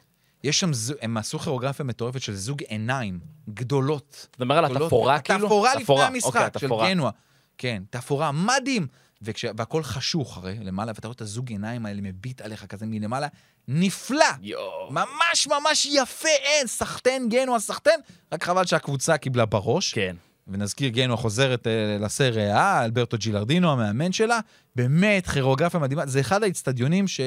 [0.44, 0.70] יש שם,
[1.02, 4.26] הם עשו כירוגרפיה מטורפת של זוג עיניים גדולות.
[4.30, 4.64] אתה מדבר על.
[4.64, 5.44] התפאורה כאילו?
[5.44, 6.74] התפאורה לפני המשחק אוקיי, של.
[6.88, 7.10] גנוע.
[7.58, 8.86] כן, תפאורה, מדהים.
[9.22, 9.44] וכש...
[9.56, 13.26] והכל חשוך הרי למעלה, ואתה רואה את הזוג עיניים האלה מביט עליך כזה מלמעלה,
[13.68, 14.24] נפלא!
[14.42, 14.90] יואו.
[14.90, 18.00] ממש ממש יפה, אין, סחטיין, גנוע, סחטיין.
[18.32, 19.94] רק חבל שהקבוצה קיבלה בראש.
[19.94, 20.16] כן.
[20.48, 24.40] ונזכיר, גנוע חוזרת אה, לסריה, אלברטו ג'ילרדינו, המאמן שלה.
[24.76, 26.06] באמת, כירוגרפיה מדהימה.
[26.06, 27.20] זה אחד האיצטדיונים ש...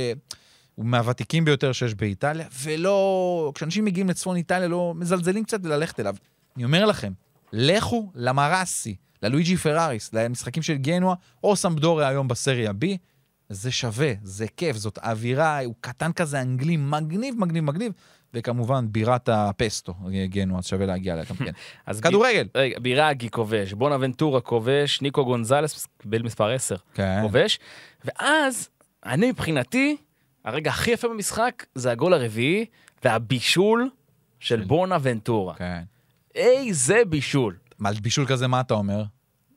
[0.76, 3.52] הוא מהוותיקים ביותר שיש באיטליה, ולא...
[3.56, 6.16] כשאנשים מגיעים לצפון איטליה, לא מזלזלים קצת ללכת אליו.
[6.56, 7.14] אני אומר לכם,
[7.54, 12.86] לכו למרסי, ללואיג'י פראריס, למשחקים של גנוע, או סמבדוריה היום בסריה B.
[13.50, 17.92] זה שווה, זה כיף, זאת אווירה, הוא קטן כזה אנגלי, מגניב, מגניב, מגניב.
[18.34, 19.94] וכמובן, בירת הפסטו,
[20.30, 21.52] גנוע, אז שווה להגיע אליה גם כן.
[21.86, 22.48] אז ב- כדורגל.
[22.56, 27.20] רגע, ביראגי כובש, בונה ונטורה כובש, ניקו גונזלס קיבל מספר 10 כן.
[27.22, 27.60] כובש,
[28.06, 28.70] ואז
[29.06, 29.98] אני מבחינתי,
[30.46, 32.66] הרגע הכי יפה במשחק זה הגול הרביעי
[33.04, 33.90] והבישול
[34.40, 35.54] של של- בונה ונטורה.
[35.56, 35.82] כן.
[36.36, 37.56] איזה בישול.
[37.82, 39.04] מה, על בישול כזה, מה אתה אומר?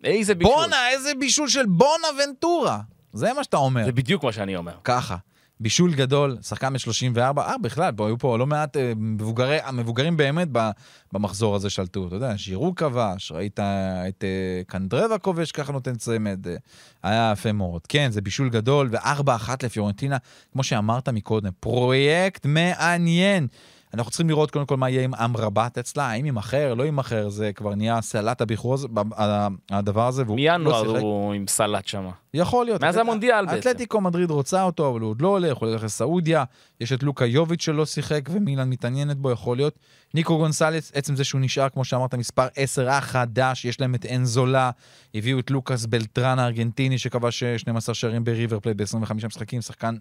[0.04, 0.54] איזה בישול.
[0.54, 2.80] בואנה, איזה בישול של בונה ונטורה.
[3.12, 3.84] זה מה שאתה אומר.
[3.84, 4.72] זה בדיוק מה שאני אומר.
[4.84, 5.16] ככה.
[5.60, 10.16] בישול גדול, שחקן בן 34, אה, בכלל, פה היו פה לא מעט אה, מבוגרי, המבוגרים
[10.16, 10.70] באמת ב-
[11.12, 12.06] במחזור הזה שלטו.
[12.06, 13.60] אתה יודע, שירו כבש, ראית
[14.08, 16.56] את אה, קנדרבה כובש, ככה נותן צמד, אה,
[17.02, 17.87] היה יפה מאוד.
[17.87, 20.16] כן, זה בישול גדול, וארבע אחת לפיורנטינה,
[20.52, 23.46] כמו שאמרת מקודם, פרויקט מעניין.
[23.94, 27.52] אנחנו צריכים לראות קודם כל מה יהיה עם אמרבת אצלה, האם יימכר, לא יימכר, זה
[27.52, 31.00] כבר נהיה סלט הבכרוז, ב- ה- הדבר הזה, לא מינואר שיחק.
[31.00, 32.09] הוא עם סלט שם.
[32.35, 32.83] יכול להיות.
[32.83, 33.59] מאז המונדיאל בעצם.
[33.59, 36.44] אתלטיקו מדריד רוצה אותו, אבל הוא עוד לא הולך, הוא הולך לסעודיה.
[36.80, 39.78] יש את לוקה יוביץ' שלא שיחק ומילן מתעניינת בו, יכול להיות.
[40.14, 44.70] ניקו גונסלס, עצם זה שהוא נשאר, כמו שאמרת, מספר 10 החדש, יש להם את אנזולה,
[45.14, 49.96] הביאו את לוקאס בלטרן הארגנטיני שכבש 12 שערים בריבר פלייט ב-25 משחקים, שחקן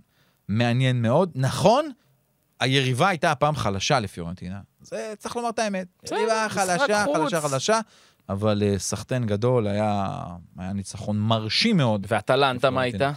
[0.47, 1.31] מעניין מאוד.
[1.35, 1.85] נכון,
[2.63, 4.59] היריבה הייתה הפעם חלשה לפיורנטינה.
[4.81, 5.87] זה, צריך לומר את האמת.
[6.03, 7.05] בסדר, יריבה חלשה.
[7.13, 7.79] חלשה, חלשה.
[8.29, 10.23] אבל אה, סחטיין גדול, היה,
[10.57, 12.05] היה ניצחון מרשים מאוד.
[12.09, 12.81] ואטלנטה מה.
[12.81, 13.11] הייתה?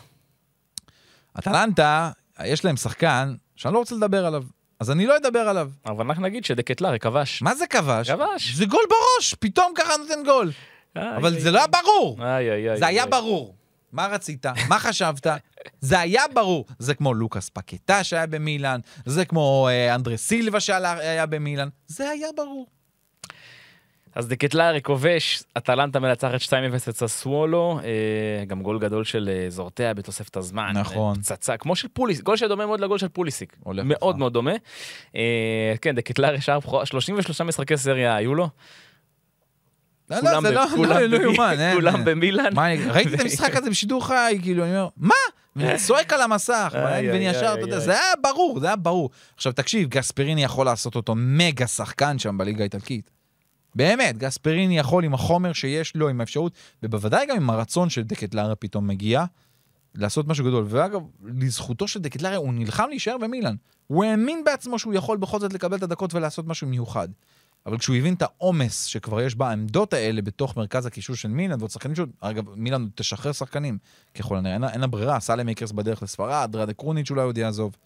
[1.38, 2.10] אטלנטה,
[2.44, 4.44] יש להם שחקן שאני לא רוצה לדבר עליו,
[4.80, 5.70] אז אני לא אדבר עליו.
[5.86, 7.42] אבל רק נגיד שדקטלרי כבש.
[7.42, 8.10] מה זה כבש?
[8.10, 8.54] כבש.
[8.54, 10.52] זה גול בראש, פתאום ככה נותן גול.
[10.96, 12.18] אבל זה לא היה ברור.
[12.76, 13.06] זה היה.
[13.06, 13.54] ברור.
[13.92, 14.46] מה רצית?
[14.68, 15.26] מה חשבת?
[15.86, 16.64] זה היה ברור.
[16.78, 22.28] זה כמו לוקאס פקטה שהיה במילאן, זה כמו אה, אנדרה סילבה שהיה במילאן, זה היה
[22.36, 22.66] ברור.
[24.14, 26.50] אז דקטלרי כובש, אטלנטה מנצחת 2-0
[26.88, 30.72] את ססוולו, אה, גם גול גדול של אה, זורטיה בתוספת הזמן.
[30.74, 31.16] נכון.
[31.16, 33.56] אה, פצצה, כמו של פוליסיק, גול שדומה מאוד לגול של פוליסיק.
[33.66, 34.18] מאוד לך.
[34.18, 34.52] מאוד דומה.
[35.16, 38.48] אה, כן, דקטלרי שער בכורה, 33 משחקי סריה היו לו.
[40.10, 41.56] לא, לא, זה לא, לא, לא יאומן.
[41.74, 42.04] כולם.
[42.04, 42.52] במילאן.
[42.90, 45.14] ראיתי את המשחק הזה בשידור חי, כאילו, אני אומר, מה?
[45.56, 47.78] ואני צועק על המסך, איי, ישר, אתה יודע.
[47.78, 49.10] זה היה ברור, זה היה ברור.
[49.36, 53.10] עכשיו, תקשיב, גספריני יכול לעשות אותו מגה שחקן שם בליגה האיטלקית.
[53.74, 58.15] באמת, גספריני יכול עם החומר שיש לו, עם האפשרות, ובוודאי גם עם הרצון של דה
[58.15, 59.24] קטלארה פתאום מגיע,
[59.94, 60.64] לעשות משהו גדול.
[60.68, 63.54] ואגב, לזכותו של דה קטלארה, הוא נלחם להישאר במילאן.
[63.86, 67.08] הוא האמין בעצמו שהוא יכול בכל זאת לקבל את הדקות ולעשות משהו מיוחד.
[67.66, 71.70] אבל כשהוא הבין את העומס שכבר יש בעמדות האלה בתוך מרכז הקישור של מילאן, ועוד
[71.70, 73.78] שחקנים שלו, אגב, מילאן תשחרר שחקנים,
[74.14, 77.76] ככל הנראה, אין אין לה ברירה, סאלמאקרס בדרך לספרד, ראדה קרוניץ' אולי עוד יעזוב.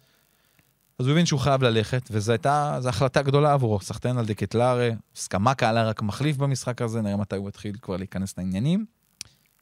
[0.99, 3.81] אז הוא הבין שהוא חייב ללכת, וזו הייתה, זו החלטה גדולה עבורו.
[3.81, 8.39] סחטיין על דקטלרה, סקמקה עלה רק מחליף במשחק הזה, נראה מתי הוא יתחיל כבר להיכנס
[8.39, 8.85] לעניינים.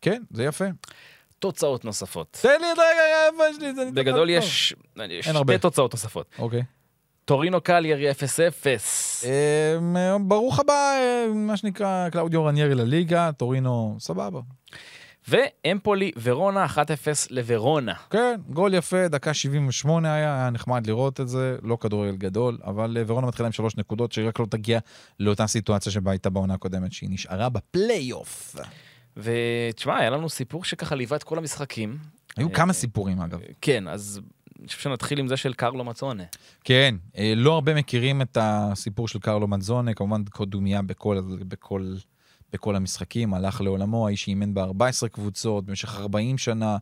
[0.01, 0.65] כן, זה יפה.
[1.39, 2.39] תוצאות נוספות.
[2.43, 4.31] תן לי את רגע, בגדול.
[4.31, 4.75] יש.
[5.23, 6.27] שתי תוצאות נוספות.
[6.39, 6.63] אוקיי.
[7.29, 8.15] טורינו קליירי 0-0.
[9.25, 14.41] אה, ברוך הבא, אה, מה שנקרא, קלאודיו רניירי לליגה, טורינו, סבבה.
[15.29, 16.79] ואמפולי ורונה 1-0
[17.31, 17.95] לוורונה.
[18.11, 22.97] כן, גול יפה, דקה 78 היה, היה נחמד לראות את זה, לא כדורגל גדול, אבל
[22.97, 24.79] אה, ורונה מתחילה עם שלוש נקודות, שרק לא תגיע
[25.21, 28.57] לאותה סיטואציה שבה הייתה בעונה הקודמת, שהיא נשארה בפלייאוף.
[29.17, 31.99] ותשמע, היה לנו סיפור שככה ליווה את כל המשחקים.
[32.37, 33.41] היו אה, כמה סיפורים אגב.
[33.61, 34.21] כן, אז
[34.61, 36.23] אני חושב שנתחיל עם זה של קרלו מצונה.
[36.65, 41.95] כן, אה, לא הרבה מכירים את הסיפור של קרלו מנזונה, כמובן קודומיה בכל, בכל,
[42.53, 46.77] בכל המשחקים, הלך לעולמו, האיש שאימן ב-14 קבוצות במשך 40 שנה,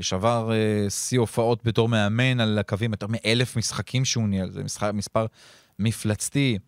[0.00, 4.90] שבר אה, שיא הופעות בתור מאמן על הקווים, יותר מאלף משחקים שהוא ניהל, זה משחק,
[4.94, 5.26] מספר
[5.78, 6.58] מפלצתי.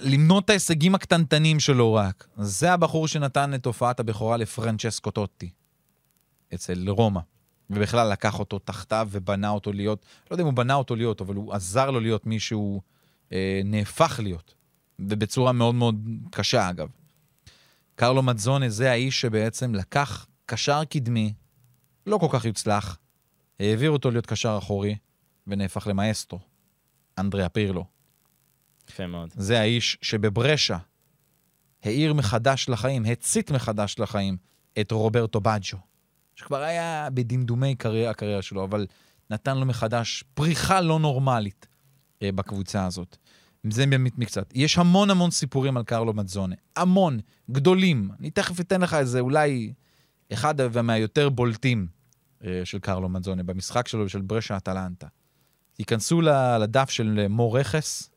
[0.00, 2.28] למנות את ההישגים הקטנטנים שלו רק.
[2.36, 5.50] זה הבחור שנתן את הופעת הבכורה לפרנצ'סקו טוטי,
[6.54, 7.20] אצל רומא.
[7.70, 11.34] ובכלל לקח אותו תחתיו ובנה אותו להיות, לא יודע אם הוא בנה אותו להיות, אבל
[11.34, 12.82] הוא עזר לו להיות מי שהוא
[13.32, 14.54] אה, נהפך להיות,
[14.98, 15.96] ובצורה מאוד מאוד
[16.30, 16.88] קשה אגב.
[17.94, 21.32] קרלו מצזונה זה האיש שבעצם לקח קשר קדמי,
[22.06, 22.98] לא כל כך יוצלח,
[23.60, 24.96] העביר אותו להיות קשר אחורי,
[25.46, 26.38] ונהפך למאסטרו,
[27.18, 27.84] אנדריה פירלו.
[28.88, 29.32] יפה מאוד.
[29.36, 30.78] זה האיש שבברשה
[31.82, 34.36] האיר מחדש לחיים, הצית מחדש לחיים
[34.80, 35.78] את רוברטו בג'ו,
[36.38, 38.86] שכבר היה בדמדומי קריירה, הקריירה שלו, אבל
[39.30, 41.66] נתן לו מחדש פריחה לא נורמלית
[42.22, 43.16] אה, בקבוצה הזאת.
[43.70, 44.52] זה באמת מקצת.
[44.54, 47.18] יש המון המון סיפורים על קרלו מצזונה, המון,
[47.50, 48.10] גדולים.
[48.20, 49.72] אני תכף אתן לך איזה אולי
[50.32, 51.86] אחד מהיותר בולטים
[52.44, 55.06] אה, של קרלו מצזונה במשחק שלו ושל ברשה אטלנטה.
[55.72, 56.20] תיכנסו
[56.60, 58.10] לדף של מור רכס,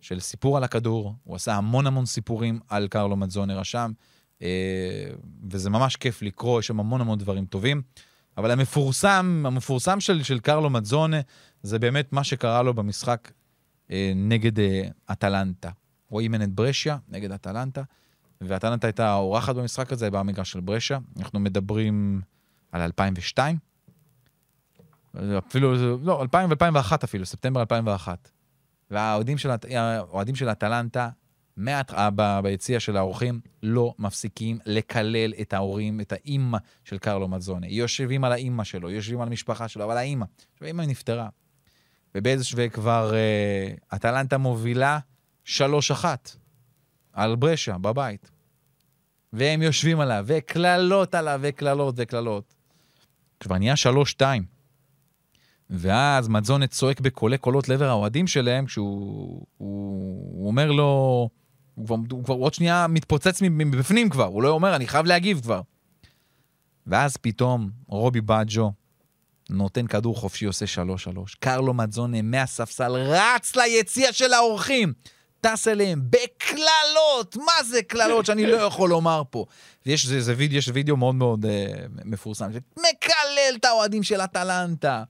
[0.00, 3.92] של סיפור על הכדור, הוא עשה המון המון סיפורים על קרלו מצזונה רשם,
[5.50, 7.82] וזה ממש כיף לקרוא, יש שם המון המון דברים טובים.
[8.36, 11.16] אבל המפורסם, המפורסם של, של קרלו מצזונה,
[11.62, 13.32] זה באמת מה שקרה לו במשחק
[13.90, 15.70] אה, נגד אה, אטלנטה.
[16.12, 17.82] אימן את ברשיה נגד אטלנטה,
[18.40, 20.98] ואטלנטה הייתה האורחת במשחק הזה במגרש של ברשיה.
[21.18, 22.20] אנחנו מדברים
[22.72, 23.58] על 2002.
[25.38, 28.30] אפילו, לא, 2000 ו-2001 אפילו, ספטמבר 2001.
[28.90, 29.50] והאוהדים של,
[30.34, 31.08] של אטלנטה,
[31.58, 37.28] מהת- אה, ב- ביציע של האורחים, לא מפסיקים לקלל את ההורים, את האימא של קרלו
[37.28, 37.66] מצזונה.
[37.66, 40.24] יושבים על האימא שלו, יושבים על המשפחה שלו, אבל האימא.
[40.52, 41.28] עכשיו, האימא נפטרה.
[42.14, 44.98] ובאיזה שווה כבר אה, אטלנטה מובילה
[45.44, 45.50] 3-1
[47.12, 48.30] על ברשה בבית.
[49.32, 52.54] והם יושבים עליו, וקללות עליו, וקללות וקללות.
[53.40, 53.74] כבר נהיה
[54.20, 54.22] 3-2.
[55.70, 61.28] ואז מצזונה צועק בקולי קולות לעבר האוהדים שלהם, כשהוא הוא, הוא אומר לו,
[61.78, 65.40] הוא כבר, הוא כבר עוד שנייה מתפוצץ מבפנים כבר, הוא לא אומר, אני חייב להגיב
[65.40, 65.60] כבר.
[66.86, 68.72] ואז פתאום רובי בג'ו
[69.50, 71.18] נותן כדור חופשי, עושה 3-3.
[71.40, 74.92] קרלו מצזונה מהספסל רץ ליציע של האורחים,
[75.40, 79.46] טס אליהם בקללות, מה זה קללות שאני לא יכול לומר פה.
[79.86, 81.66] ויש זה, זה וידאו, יש וידאו מאוד מאוד אה,
[82.04, 85.02] מפורסם, מקלל את האוהדים של אטלנטה,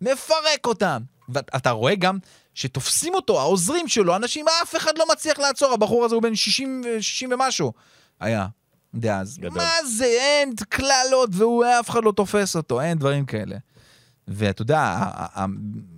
[0.00, 1.02] מפרק אותם.
[1.28, 2.18] ואתה רואה גם
[2.54, 6.82] שתופסים אותו, העוזרים שלו, אנשים, אף אחד לא מצליח לעצור, הבחור הזה הוא בן 60,
[6.84, 7.72] ו- 60 ומשהו
[8.20, 8.46] היה
[8.94, 9.38] דאז.
[9.38, 9.58] גדול.
[9.58, 13.56] מה זה, אין קללות, והוא, אף אחד לא תופס אותו, אין דברים כאלה.
[14.28, 14.98] ואתה יודע,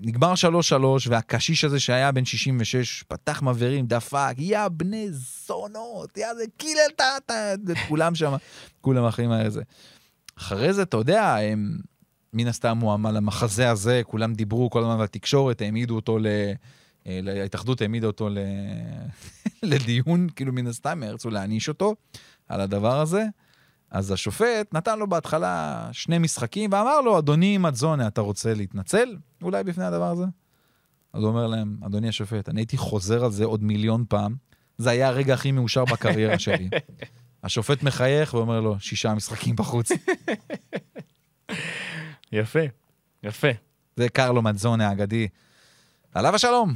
[0.00, 5.08] נגמר 3-3, והקשיש הזה שהיה בן 66, פתח מבערים, דפק, יא בני
[5.46, 8.34] זונות, יא זה קילל את כולם שם,
[8.80, 9.62] כולם אחים זה.
[10.38, 11.78] אחרי זה, אתה יודע, הם,
[12.34, 16.26] מן הסתם הוא עמל המחזה הזה, כולם דיברו כל הזמן בתקשורת, העמידו אותו ל...
[17.06, 18.38] אה, ההתאחדות העמידה אותו ל...
[19.62, 21.94] לדיון, כאילו מן הסתם, רצו להעניש אותו
[22.48, 23.24] על הדבר הזה.
[23.90, 29.64] אז השופט נתן לו בהתחלה שני משחקים ואמר לו, אדוני מדזונה, אתה רוצה להתנצל אולי
[29.64, 30.24] בפני הדבר הזה?
[31.12, 34.34] אז הוא אומר להם, אדוני השופט, אני הייתי חוזר על זה עוד מיליון פעם,
[34.78, 36.68] זה היה הרגע הכי מאושר בקריירה שלי.
[37.44, 39.88] השופט מחייך ואומר לו, שישה משחקים בחוץ.
[42.34, 42.60] יפה,
[43.22, 43.48] יפה.
[43.96, 45.28] זה קרלו מדזונה האגדי.
[46.14, 46.74] עליו השלום.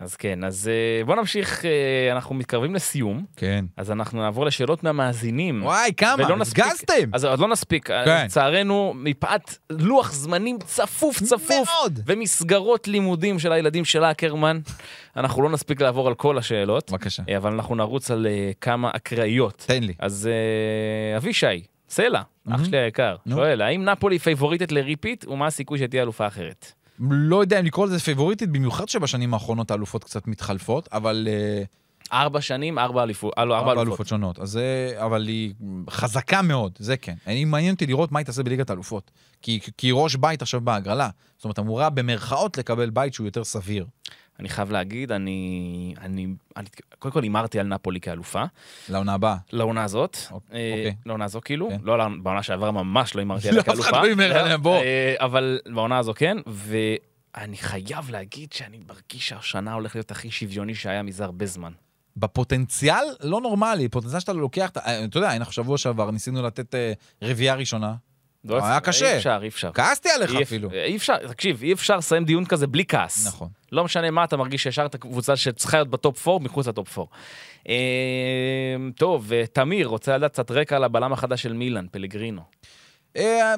[0.00, 3.64] אז כן, אז אה, בוא נמשיך, אה, אנחנו מתקרבים לסיום, כן.
[3.76, 5.64] אז אנחנו נעבור לשאלות מהמאזינים.
[5.64, 7.10] וואי, כמה, הפגזתם.
[7.12, 8.24] אז עוד לא נספיק, כן.
[8.24, 12.00] לצערנו, מפאת לוח זמנים צפוף צפוף, מאוד.
[12.06, 14.60] ומסגרות לימודים של הילדים של אקרמן,
[15.16, 17.22] אנחנו לא נספיק לעבור על כל השאלות, בבקשה.
[17.28, 19.64] אה, אבל אנחנו נרוץ על אה, כמה אקראיות.
[19.66, 19.94] תן לי.
[19.98, 22.22] אז אה, אבישי, סלע,
[22.54, 23.16] אח שלי היקר.
[23.28, 26.72] שואל, האם נפולי פייבוריטית ל repeat, ומה הסיכוי שתהיה אלופה אחרת?
[27.00, 31.28] לא יודע אם לקרוא לזה פייבוריטית, במיוחד שבשנים האחרונות האלופות קצת מתחלפות, אבל...
[31.30, 31.62] אה,
[32.12, 33.88] ארבע שנים, ארבע אליפות, אה, לא, ארבע ארבע אלופות.
[33.88, 34.38] אלופות שונות.
[34.38, 35.54] אז זה, אבל היא
[35.90, 37.14] חזקה מאוד, זה כן.
[37.26, 39.10] אני מעניין אותי לראות מה היא תעשה בליגת האלופות.
[39.42, 41.10] כי, כי ראש בית עכשיו בהגרלה.
[41.36, 43.86] זאת אומרת, אמורה במרכאות לקבל בית שהוא יותר סביר.
[44.40, 46.26] אני חייב להגיד, אני, אני,
[46.56, 46.68] אני
[46.98, 48.44] קודם כל הימרתי על נפולי כאלופה,
[48.88, 49.36] לעונה הבאה.
[49.52, 50.56] לעונה הזאת, אוקיי.
[50.56, 50.90] אה.
[51.06, 51.78] לעונה הזו כאילו, כן.
[51.82, 54.76] לא בעונה שעברה ממש לא הימרתי לא, עליה אף אחד כאלופה, לא הימר עליה, בוא.
[54.76, 60.74] אה, אבל בעונה הזו כן, ואני חייב להגיד שאני מרגיש שהשנה הולך להיות הכי שוויוני
[60.74, 61.72] שהיה מזה הרבה זמן.
[62.16, 66.92] בפוטנציאל לא נורמלי, פוטנציאל שאתה לוקח, אתה אתה יודע, אנחנו שבוע שעבר ניסינו לתת אה,
[67.22, 67.94] רביעייה ראשונה.
[68.44, 69.12] לא היה קשה.
[69.12, 69.70] אי אפשר, אי אפשר.
[69.74, 70.70] כעסתי עליך אי- אפילו.
[70.72, 73.26] אי אפשר, תקשיב, אי אפשר לסיים דיון כזה בלי כעס.
[73.26, 73.48] נכון.
[73.72, 77.10] לא משנה מה, אתה מרגיש שישר את הקבוצה שצריכה להיות בטופ 4, מחוץ לטופ 4.
[77.68, 77.74] אה,
[78.96, 82.42] טוב, אה, תמיר רוצה לדעת קצת רקע על הבלם החדש של מילאן, פלגרינו.
[83.16, 83.54] אה,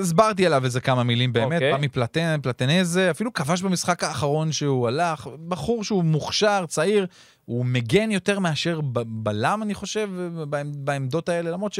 [0.00, 1.72] הסברתי עליו איזה כמה מילים באמת, אוקיי.
[1.72, 7.06] בא מפלטן, פלטנזה, אפילו כבש במשחק האחרון שהוא הלך, בחור שהוא מוכשר, צעיר,
[7.44, 10.10] הוא מגן יותר מאשר ב- בלם, אני חושב,
[10.50, 11.78] בעמ- בעמדות האלה, למרות ש...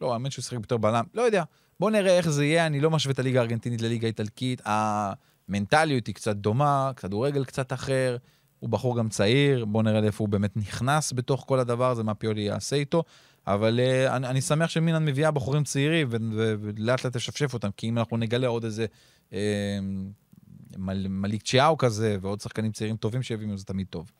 [0.00, 1.42] לא, האמת שהוא שיחק יותר בלם, לא יודע.
[1.80, 6.14] בואו נראה איך זה יהיה, אני לא משווה את הליגה הארגנטינית לליגה האיטלקית, המנטליות היא
[6.14, 8.16] קצת דומה, כדורגל קצת אחר,
[8.58, 12.14] הוא בחור גם צעיר, בואו נראה לאיפה הוא באמת נכנס בתוך כל הדבר הזה, מה
[12.14, 13.02] פיולי יעשה איתו.
[13.46, 17.98] אבל uh, אני, אני שמח שמילן מביאה בחורים צעירים ולאט לאט תשפשף אותם, כי אם
[17.98, 18.86] אנחנו נגלה עוד איזה
[19.30, 19.34] uh,
[20.76, 24.10] מל, מליק צ'יאו כזה ועוד שחקנים צעירים טובים שיביאו, זה תמיד טוב.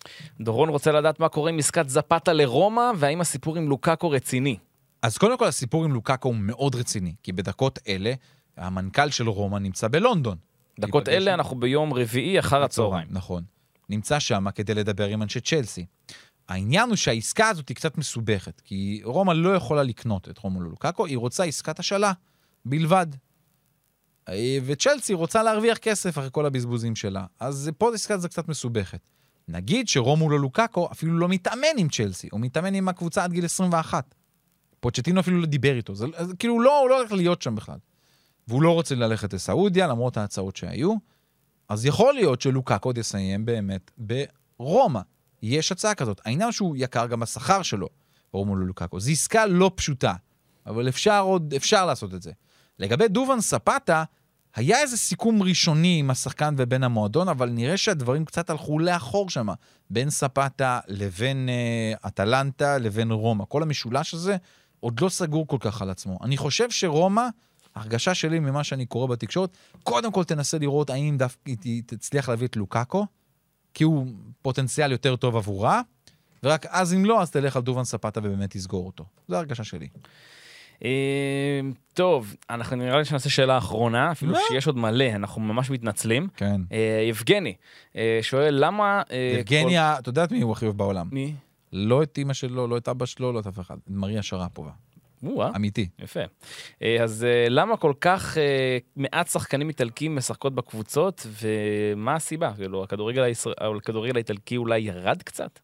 [0.40, 4.56] דורון רוצה לדעת מה קורה עם עסקת זפתה לרומא, והאם הסיפור עם לוקאקו רציני.
[5.03, 8.12] אז קודם כל הסיפור עם לוקאקו הוא מאוד רציני, כי בדקות אלה
[8.57, 10.36] המנכ"ל של רומא נמצא בלונדון.
[10.80, 13.09] דקות אלה עם- אנחנו ביום רביעי אחר הצהריים.
[13.11, 13.44] נכון.
[13.88, 15.86] נמצא שם כדי לדבר עם אנשי צ'לסי.
[16.48, 21.07] העניין הוא שהעסקה הזאת היא קצת מסובכת, כי רומא לא יכולה לקנות את רומולו לוקאקו,
[21.07, 22.12] היא רוצה עסקת השאלה
[22.64, 23.07] בלבד.
[24.64, 27.24] וצ'לסי רוצה להרוויח כסף אחרי כל הבזבוזים שלה.
[27.40, 29.01] אז פה עסקה זה קצת מסובכת.
[29.48, 34.14] נגיד שרומולו לוקאקו אפילו לא מתאמן עם צ'לסי, הוא מתאמן עם הקבוצה עד גיל 21.
[34.81, 37.78] פוצ'טינו אפילו לא דיבר איתו, זה, זה כאילו לא, הוא לא הולך להיות שם בכלל.
[38.49, 40.95] והוא לא רוצה ללכת לסעודיה, למרות ההצעות שהיו.
[41.68, 45.01] אז יכול להיות שלוקאקו עוד יסיים באמת ברומא.
[45.43, 46.20] יש הצעה כזאת.
[46.24, 47.89] העניין הוא שהוא יקר גם בשכר שלו,
[48.33, 49.01] רומולו לוקאקו.
[49.01, 50.14] זו עסקה לא פשוטה,
[50.66, 52.33] אבל אפשר עוד, אפשר לעשות את זה.
[52.78, 54.05] לגבי דובן ספטה,
[54.57, 59.49] היה איזה סיכום ראשוני עם השחקן ובין המועדון, אבל נראה שהדברים קצת הלכו לאחור שם,
[59.91, 63.45] בין ספטה לבין uh, אטלנטה לבין רומא.
[63.49, 64.37] כל המשולש הזה
[64.81, 66.18] עוד לא סגור כל כך על עצמו.
[66.22, 67.22] אני חושב שרומא,
[67.74, 72.47] הרגשה שלי ממה שאני קורא בתקשורת, קודם כל תנסה לראות האם דווקא היא תצליח להביא
[72.47, 73.07] את לוקאקו,
[73.74, 74.07] כי הוא
[74.43, 75.81] פוטנציאל יותר טוב עבורה,
[76.43, 79.05] ורק אז אם לא, אז תלך על דובן ספטה ובאמת תסגור אותו.
[79.28, 79.89] זו ההרגשה שלי.
[80.85, 81.61] אה,
[81.95, 84.41] טוב, אנחנו נראה לי שנעשה שאלה אחרונה, אפילו לא.
[84.49, 86.28] שיש עוד מלא, אנחנו ממש מתנצלים.
[86.37, 86.61] כן.
[86.72, 87.55] אה, יבגני
[87.97, 89.03] אה, שואל למה...
[89.11, 91.09] אה, יבגניה, אתה יודעת מי הוא הכי אוהב בעולם?
[91.12, 91.35] מי?
[91.72, 93.76] לא את אימא שלו, לא את אבא שלו, לא את אף אחד.
[93.78, 94.70] את מריה שרפובה.
[95.56, 95.88] אמיתי.
[95.98, 96.20] יפה.
[96.82, 102.52] אה, אז אה, למה כל כך אה, מעט שחקנים איטלקים משחקות בקבוצות, ומה הסיבה?
[102.56, 105.60] כאילו, הכדורגל הישראל- הכדורגל האיטלקי אולי ירד קצת?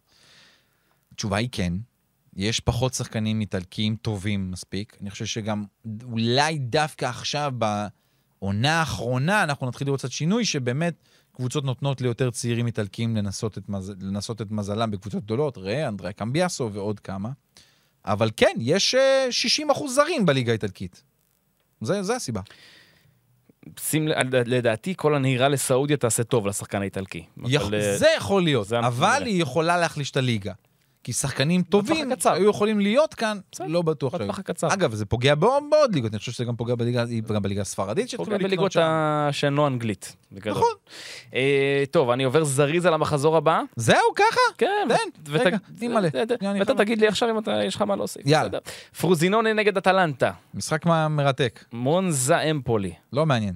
[1.13, 1.73] התשובה היא כן.
[2.37, 4.97] יש פחות שחקנים איטלקיים טובים מספיק.
[5.01, 5.65] אני חושב שגם
[6.05, 7.53] אולי דווקא עכשיו,
[8.39, 10.95] בעונה האחרונה, אנחנו נתחיל לראות קצת שינוי, שבאמת
[11.37, 13.93] קבוצות נותנות ליותר צעירים איטלקיים לנסות את, מז...
[14.01, 17.29] לנסות את מזלם בקבוצות גדולות, ראה, אנדריה קמביאסו ועוד כמה.
[18.05, 21.03] אבל כן, יש אה, 60 אחוז זרים בליגה האיטלקית.
[21.81, 22.41] זה, זה הסיבה.
[23.81, 24.09] שים,
[24.47, 27.25] לדעתי כל הנהירה לסעודיה תעשה טוב לשחקן האיטלקי.
[27.47, 29.23] יכ- אבל, אה, זה יכול להיות, זה אבל.
[29.25, 30.53] היא יכולה להחליש את הליגה.
[31.07, 32.09] כי שחקנים טובים.
[32.25, 34.15] היו יכולים להיות כאן, לא בטוח.
[34.15, 34.39] בטווח.
[34.39, 34.73] הקצר.
[34.75, 37.05] אגב, זה פוגע בעוד ליגות, אני חושב שזה גם פוגע בליגה,
[37.61, 38.77] הספרדית, פוגע בליגות.
[38.77, 40.17] ה- שאינו אנגלית.
[40.33, 40.63] נכון.
[41.35, 43.61] אה, טוב, אני עובר זריז על המחזור הבא.
[43.77, 44.41] זהו, ככה?
[44.59, 44.89] כן.
[44.89, 45.57] תן, רגע,
[46.43, 46.75] יאני, ואתה.
[46.75, 48.23] תגיד לי עכשיו אם יש לך מה להוסיף.
[48.27, 48.49] יאללה.
[48.49, 48.59] בסדר.
[49.01, 50.31] פרוזינונה נגד אטלנטה.
[50.55, 52.93] משחק מרתק, מונזה אמפולי.
[53.13, 53.55] לא מעניין.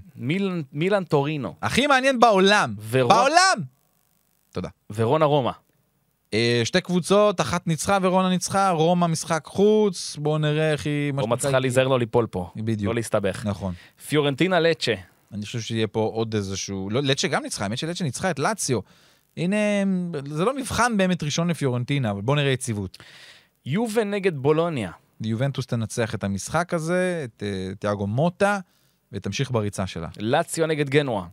[0.72, 1.55] מילאן טורינו.
[1.62, 2.74] הכי מעניין בעולם.
[2.92, 3.59] בעולם!
[4.53, 4.68] תודה.
[4.94, 5.51] ורונה רומא.
[6.35, 11.12] אה, שתי קבוצות, אחת ניצחה ורונה ניצחה, רומא משחק חוץ, בואו נראה איך היא...
[11.18, 12.51] רומא צריכה להיזהר לא ליפול פה.
[12.57, 12.89] בדיוק.
[12.89, 13.47] לא להסתבך.
[13.47, 13.74] נכון.
[14.09, 14.95] פיורנטינה לצ'ה.
[15.33, 16.91] אני חושב שיהיה פה עוד איזשהו...
[16.91, 18.81] לא, לצ'ה גם ניצחה, האמת שלצ'ה ניצחה את לאציו.
[19.37, 19.57] הנה,
[20.26, 22.99] זה לא מבחן באמת ראשון לפיורנטינה, אבל בואו נראה יציבות.
[23.66, 24.91] יובה נגד בולוניה.
[25.20, 28.59] יובנטוס תנצח את המשחק הזה, את אה, תיאגו מוטה,
[29.12, 30.09] ותמשיך בריצה שלה.
[30.18, 31.24] לאציו נגד גנואה.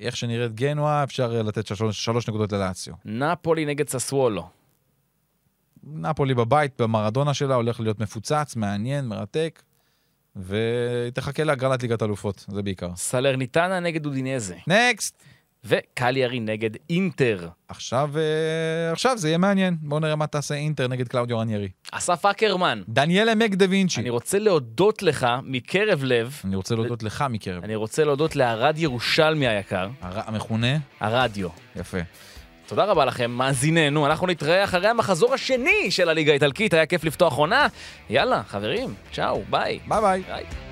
[0.00, 2.94] איך שנראית גנואה, אפשר אה, לתת שלוש, שלוש נקודות ללאציו.
[3.04, 4.48] נפולי נגד ססוולו.
[5.84, 9.62] נפולי בבית, במראדונה שלה, הולך להיות מפוצץ, מעניין, מרתק,
[10.36, 12.96] ותחכה להגרלת ליגת אלופות, זה בעיקר.
[12.96, 14.56] סלרניטנה נגד אודינזה.
[14.66, 15.22] Next!
[15.66, 17.48] וקליארי נגד אינטר.
[17.68, 19.76] עכשיו, אה, עכשיו זה יהיה מעניין.
[19.80, 21.68] בואו נראה מה תעשה אינטר נגד קלאודיו רניירי.
[21.92, 22.82] אסף אקרמן.
[22.88, 24.00] דניאלה מק דה וינצ'י.
[24.00, 26.40] אני רוצה להודות לך מקרב לב.
[26.44, 27.64] אני רוצה להודות לך מקרב.
[27.64, 30.76] אני רוצה להודות לערד ירושלמי היקר, הר- המכונה?
[31.00, 31.48] הרדיו.
[31.76, 31.98] יפה.
[32.66, 34.06] תודה רבה לכם, מאזינינו.
[34.06, 36.74] אנחנו נתראה אחרי המחזור השני של הליגה האיטלקית.
[36.74, 37.66] היה כיף לפתוח עונה.
[38.10, 39.78] יאללה, חברים, צ'או, bye.
[39.88, 40.22] Bye bye.
[40.28, 40.65] Bye.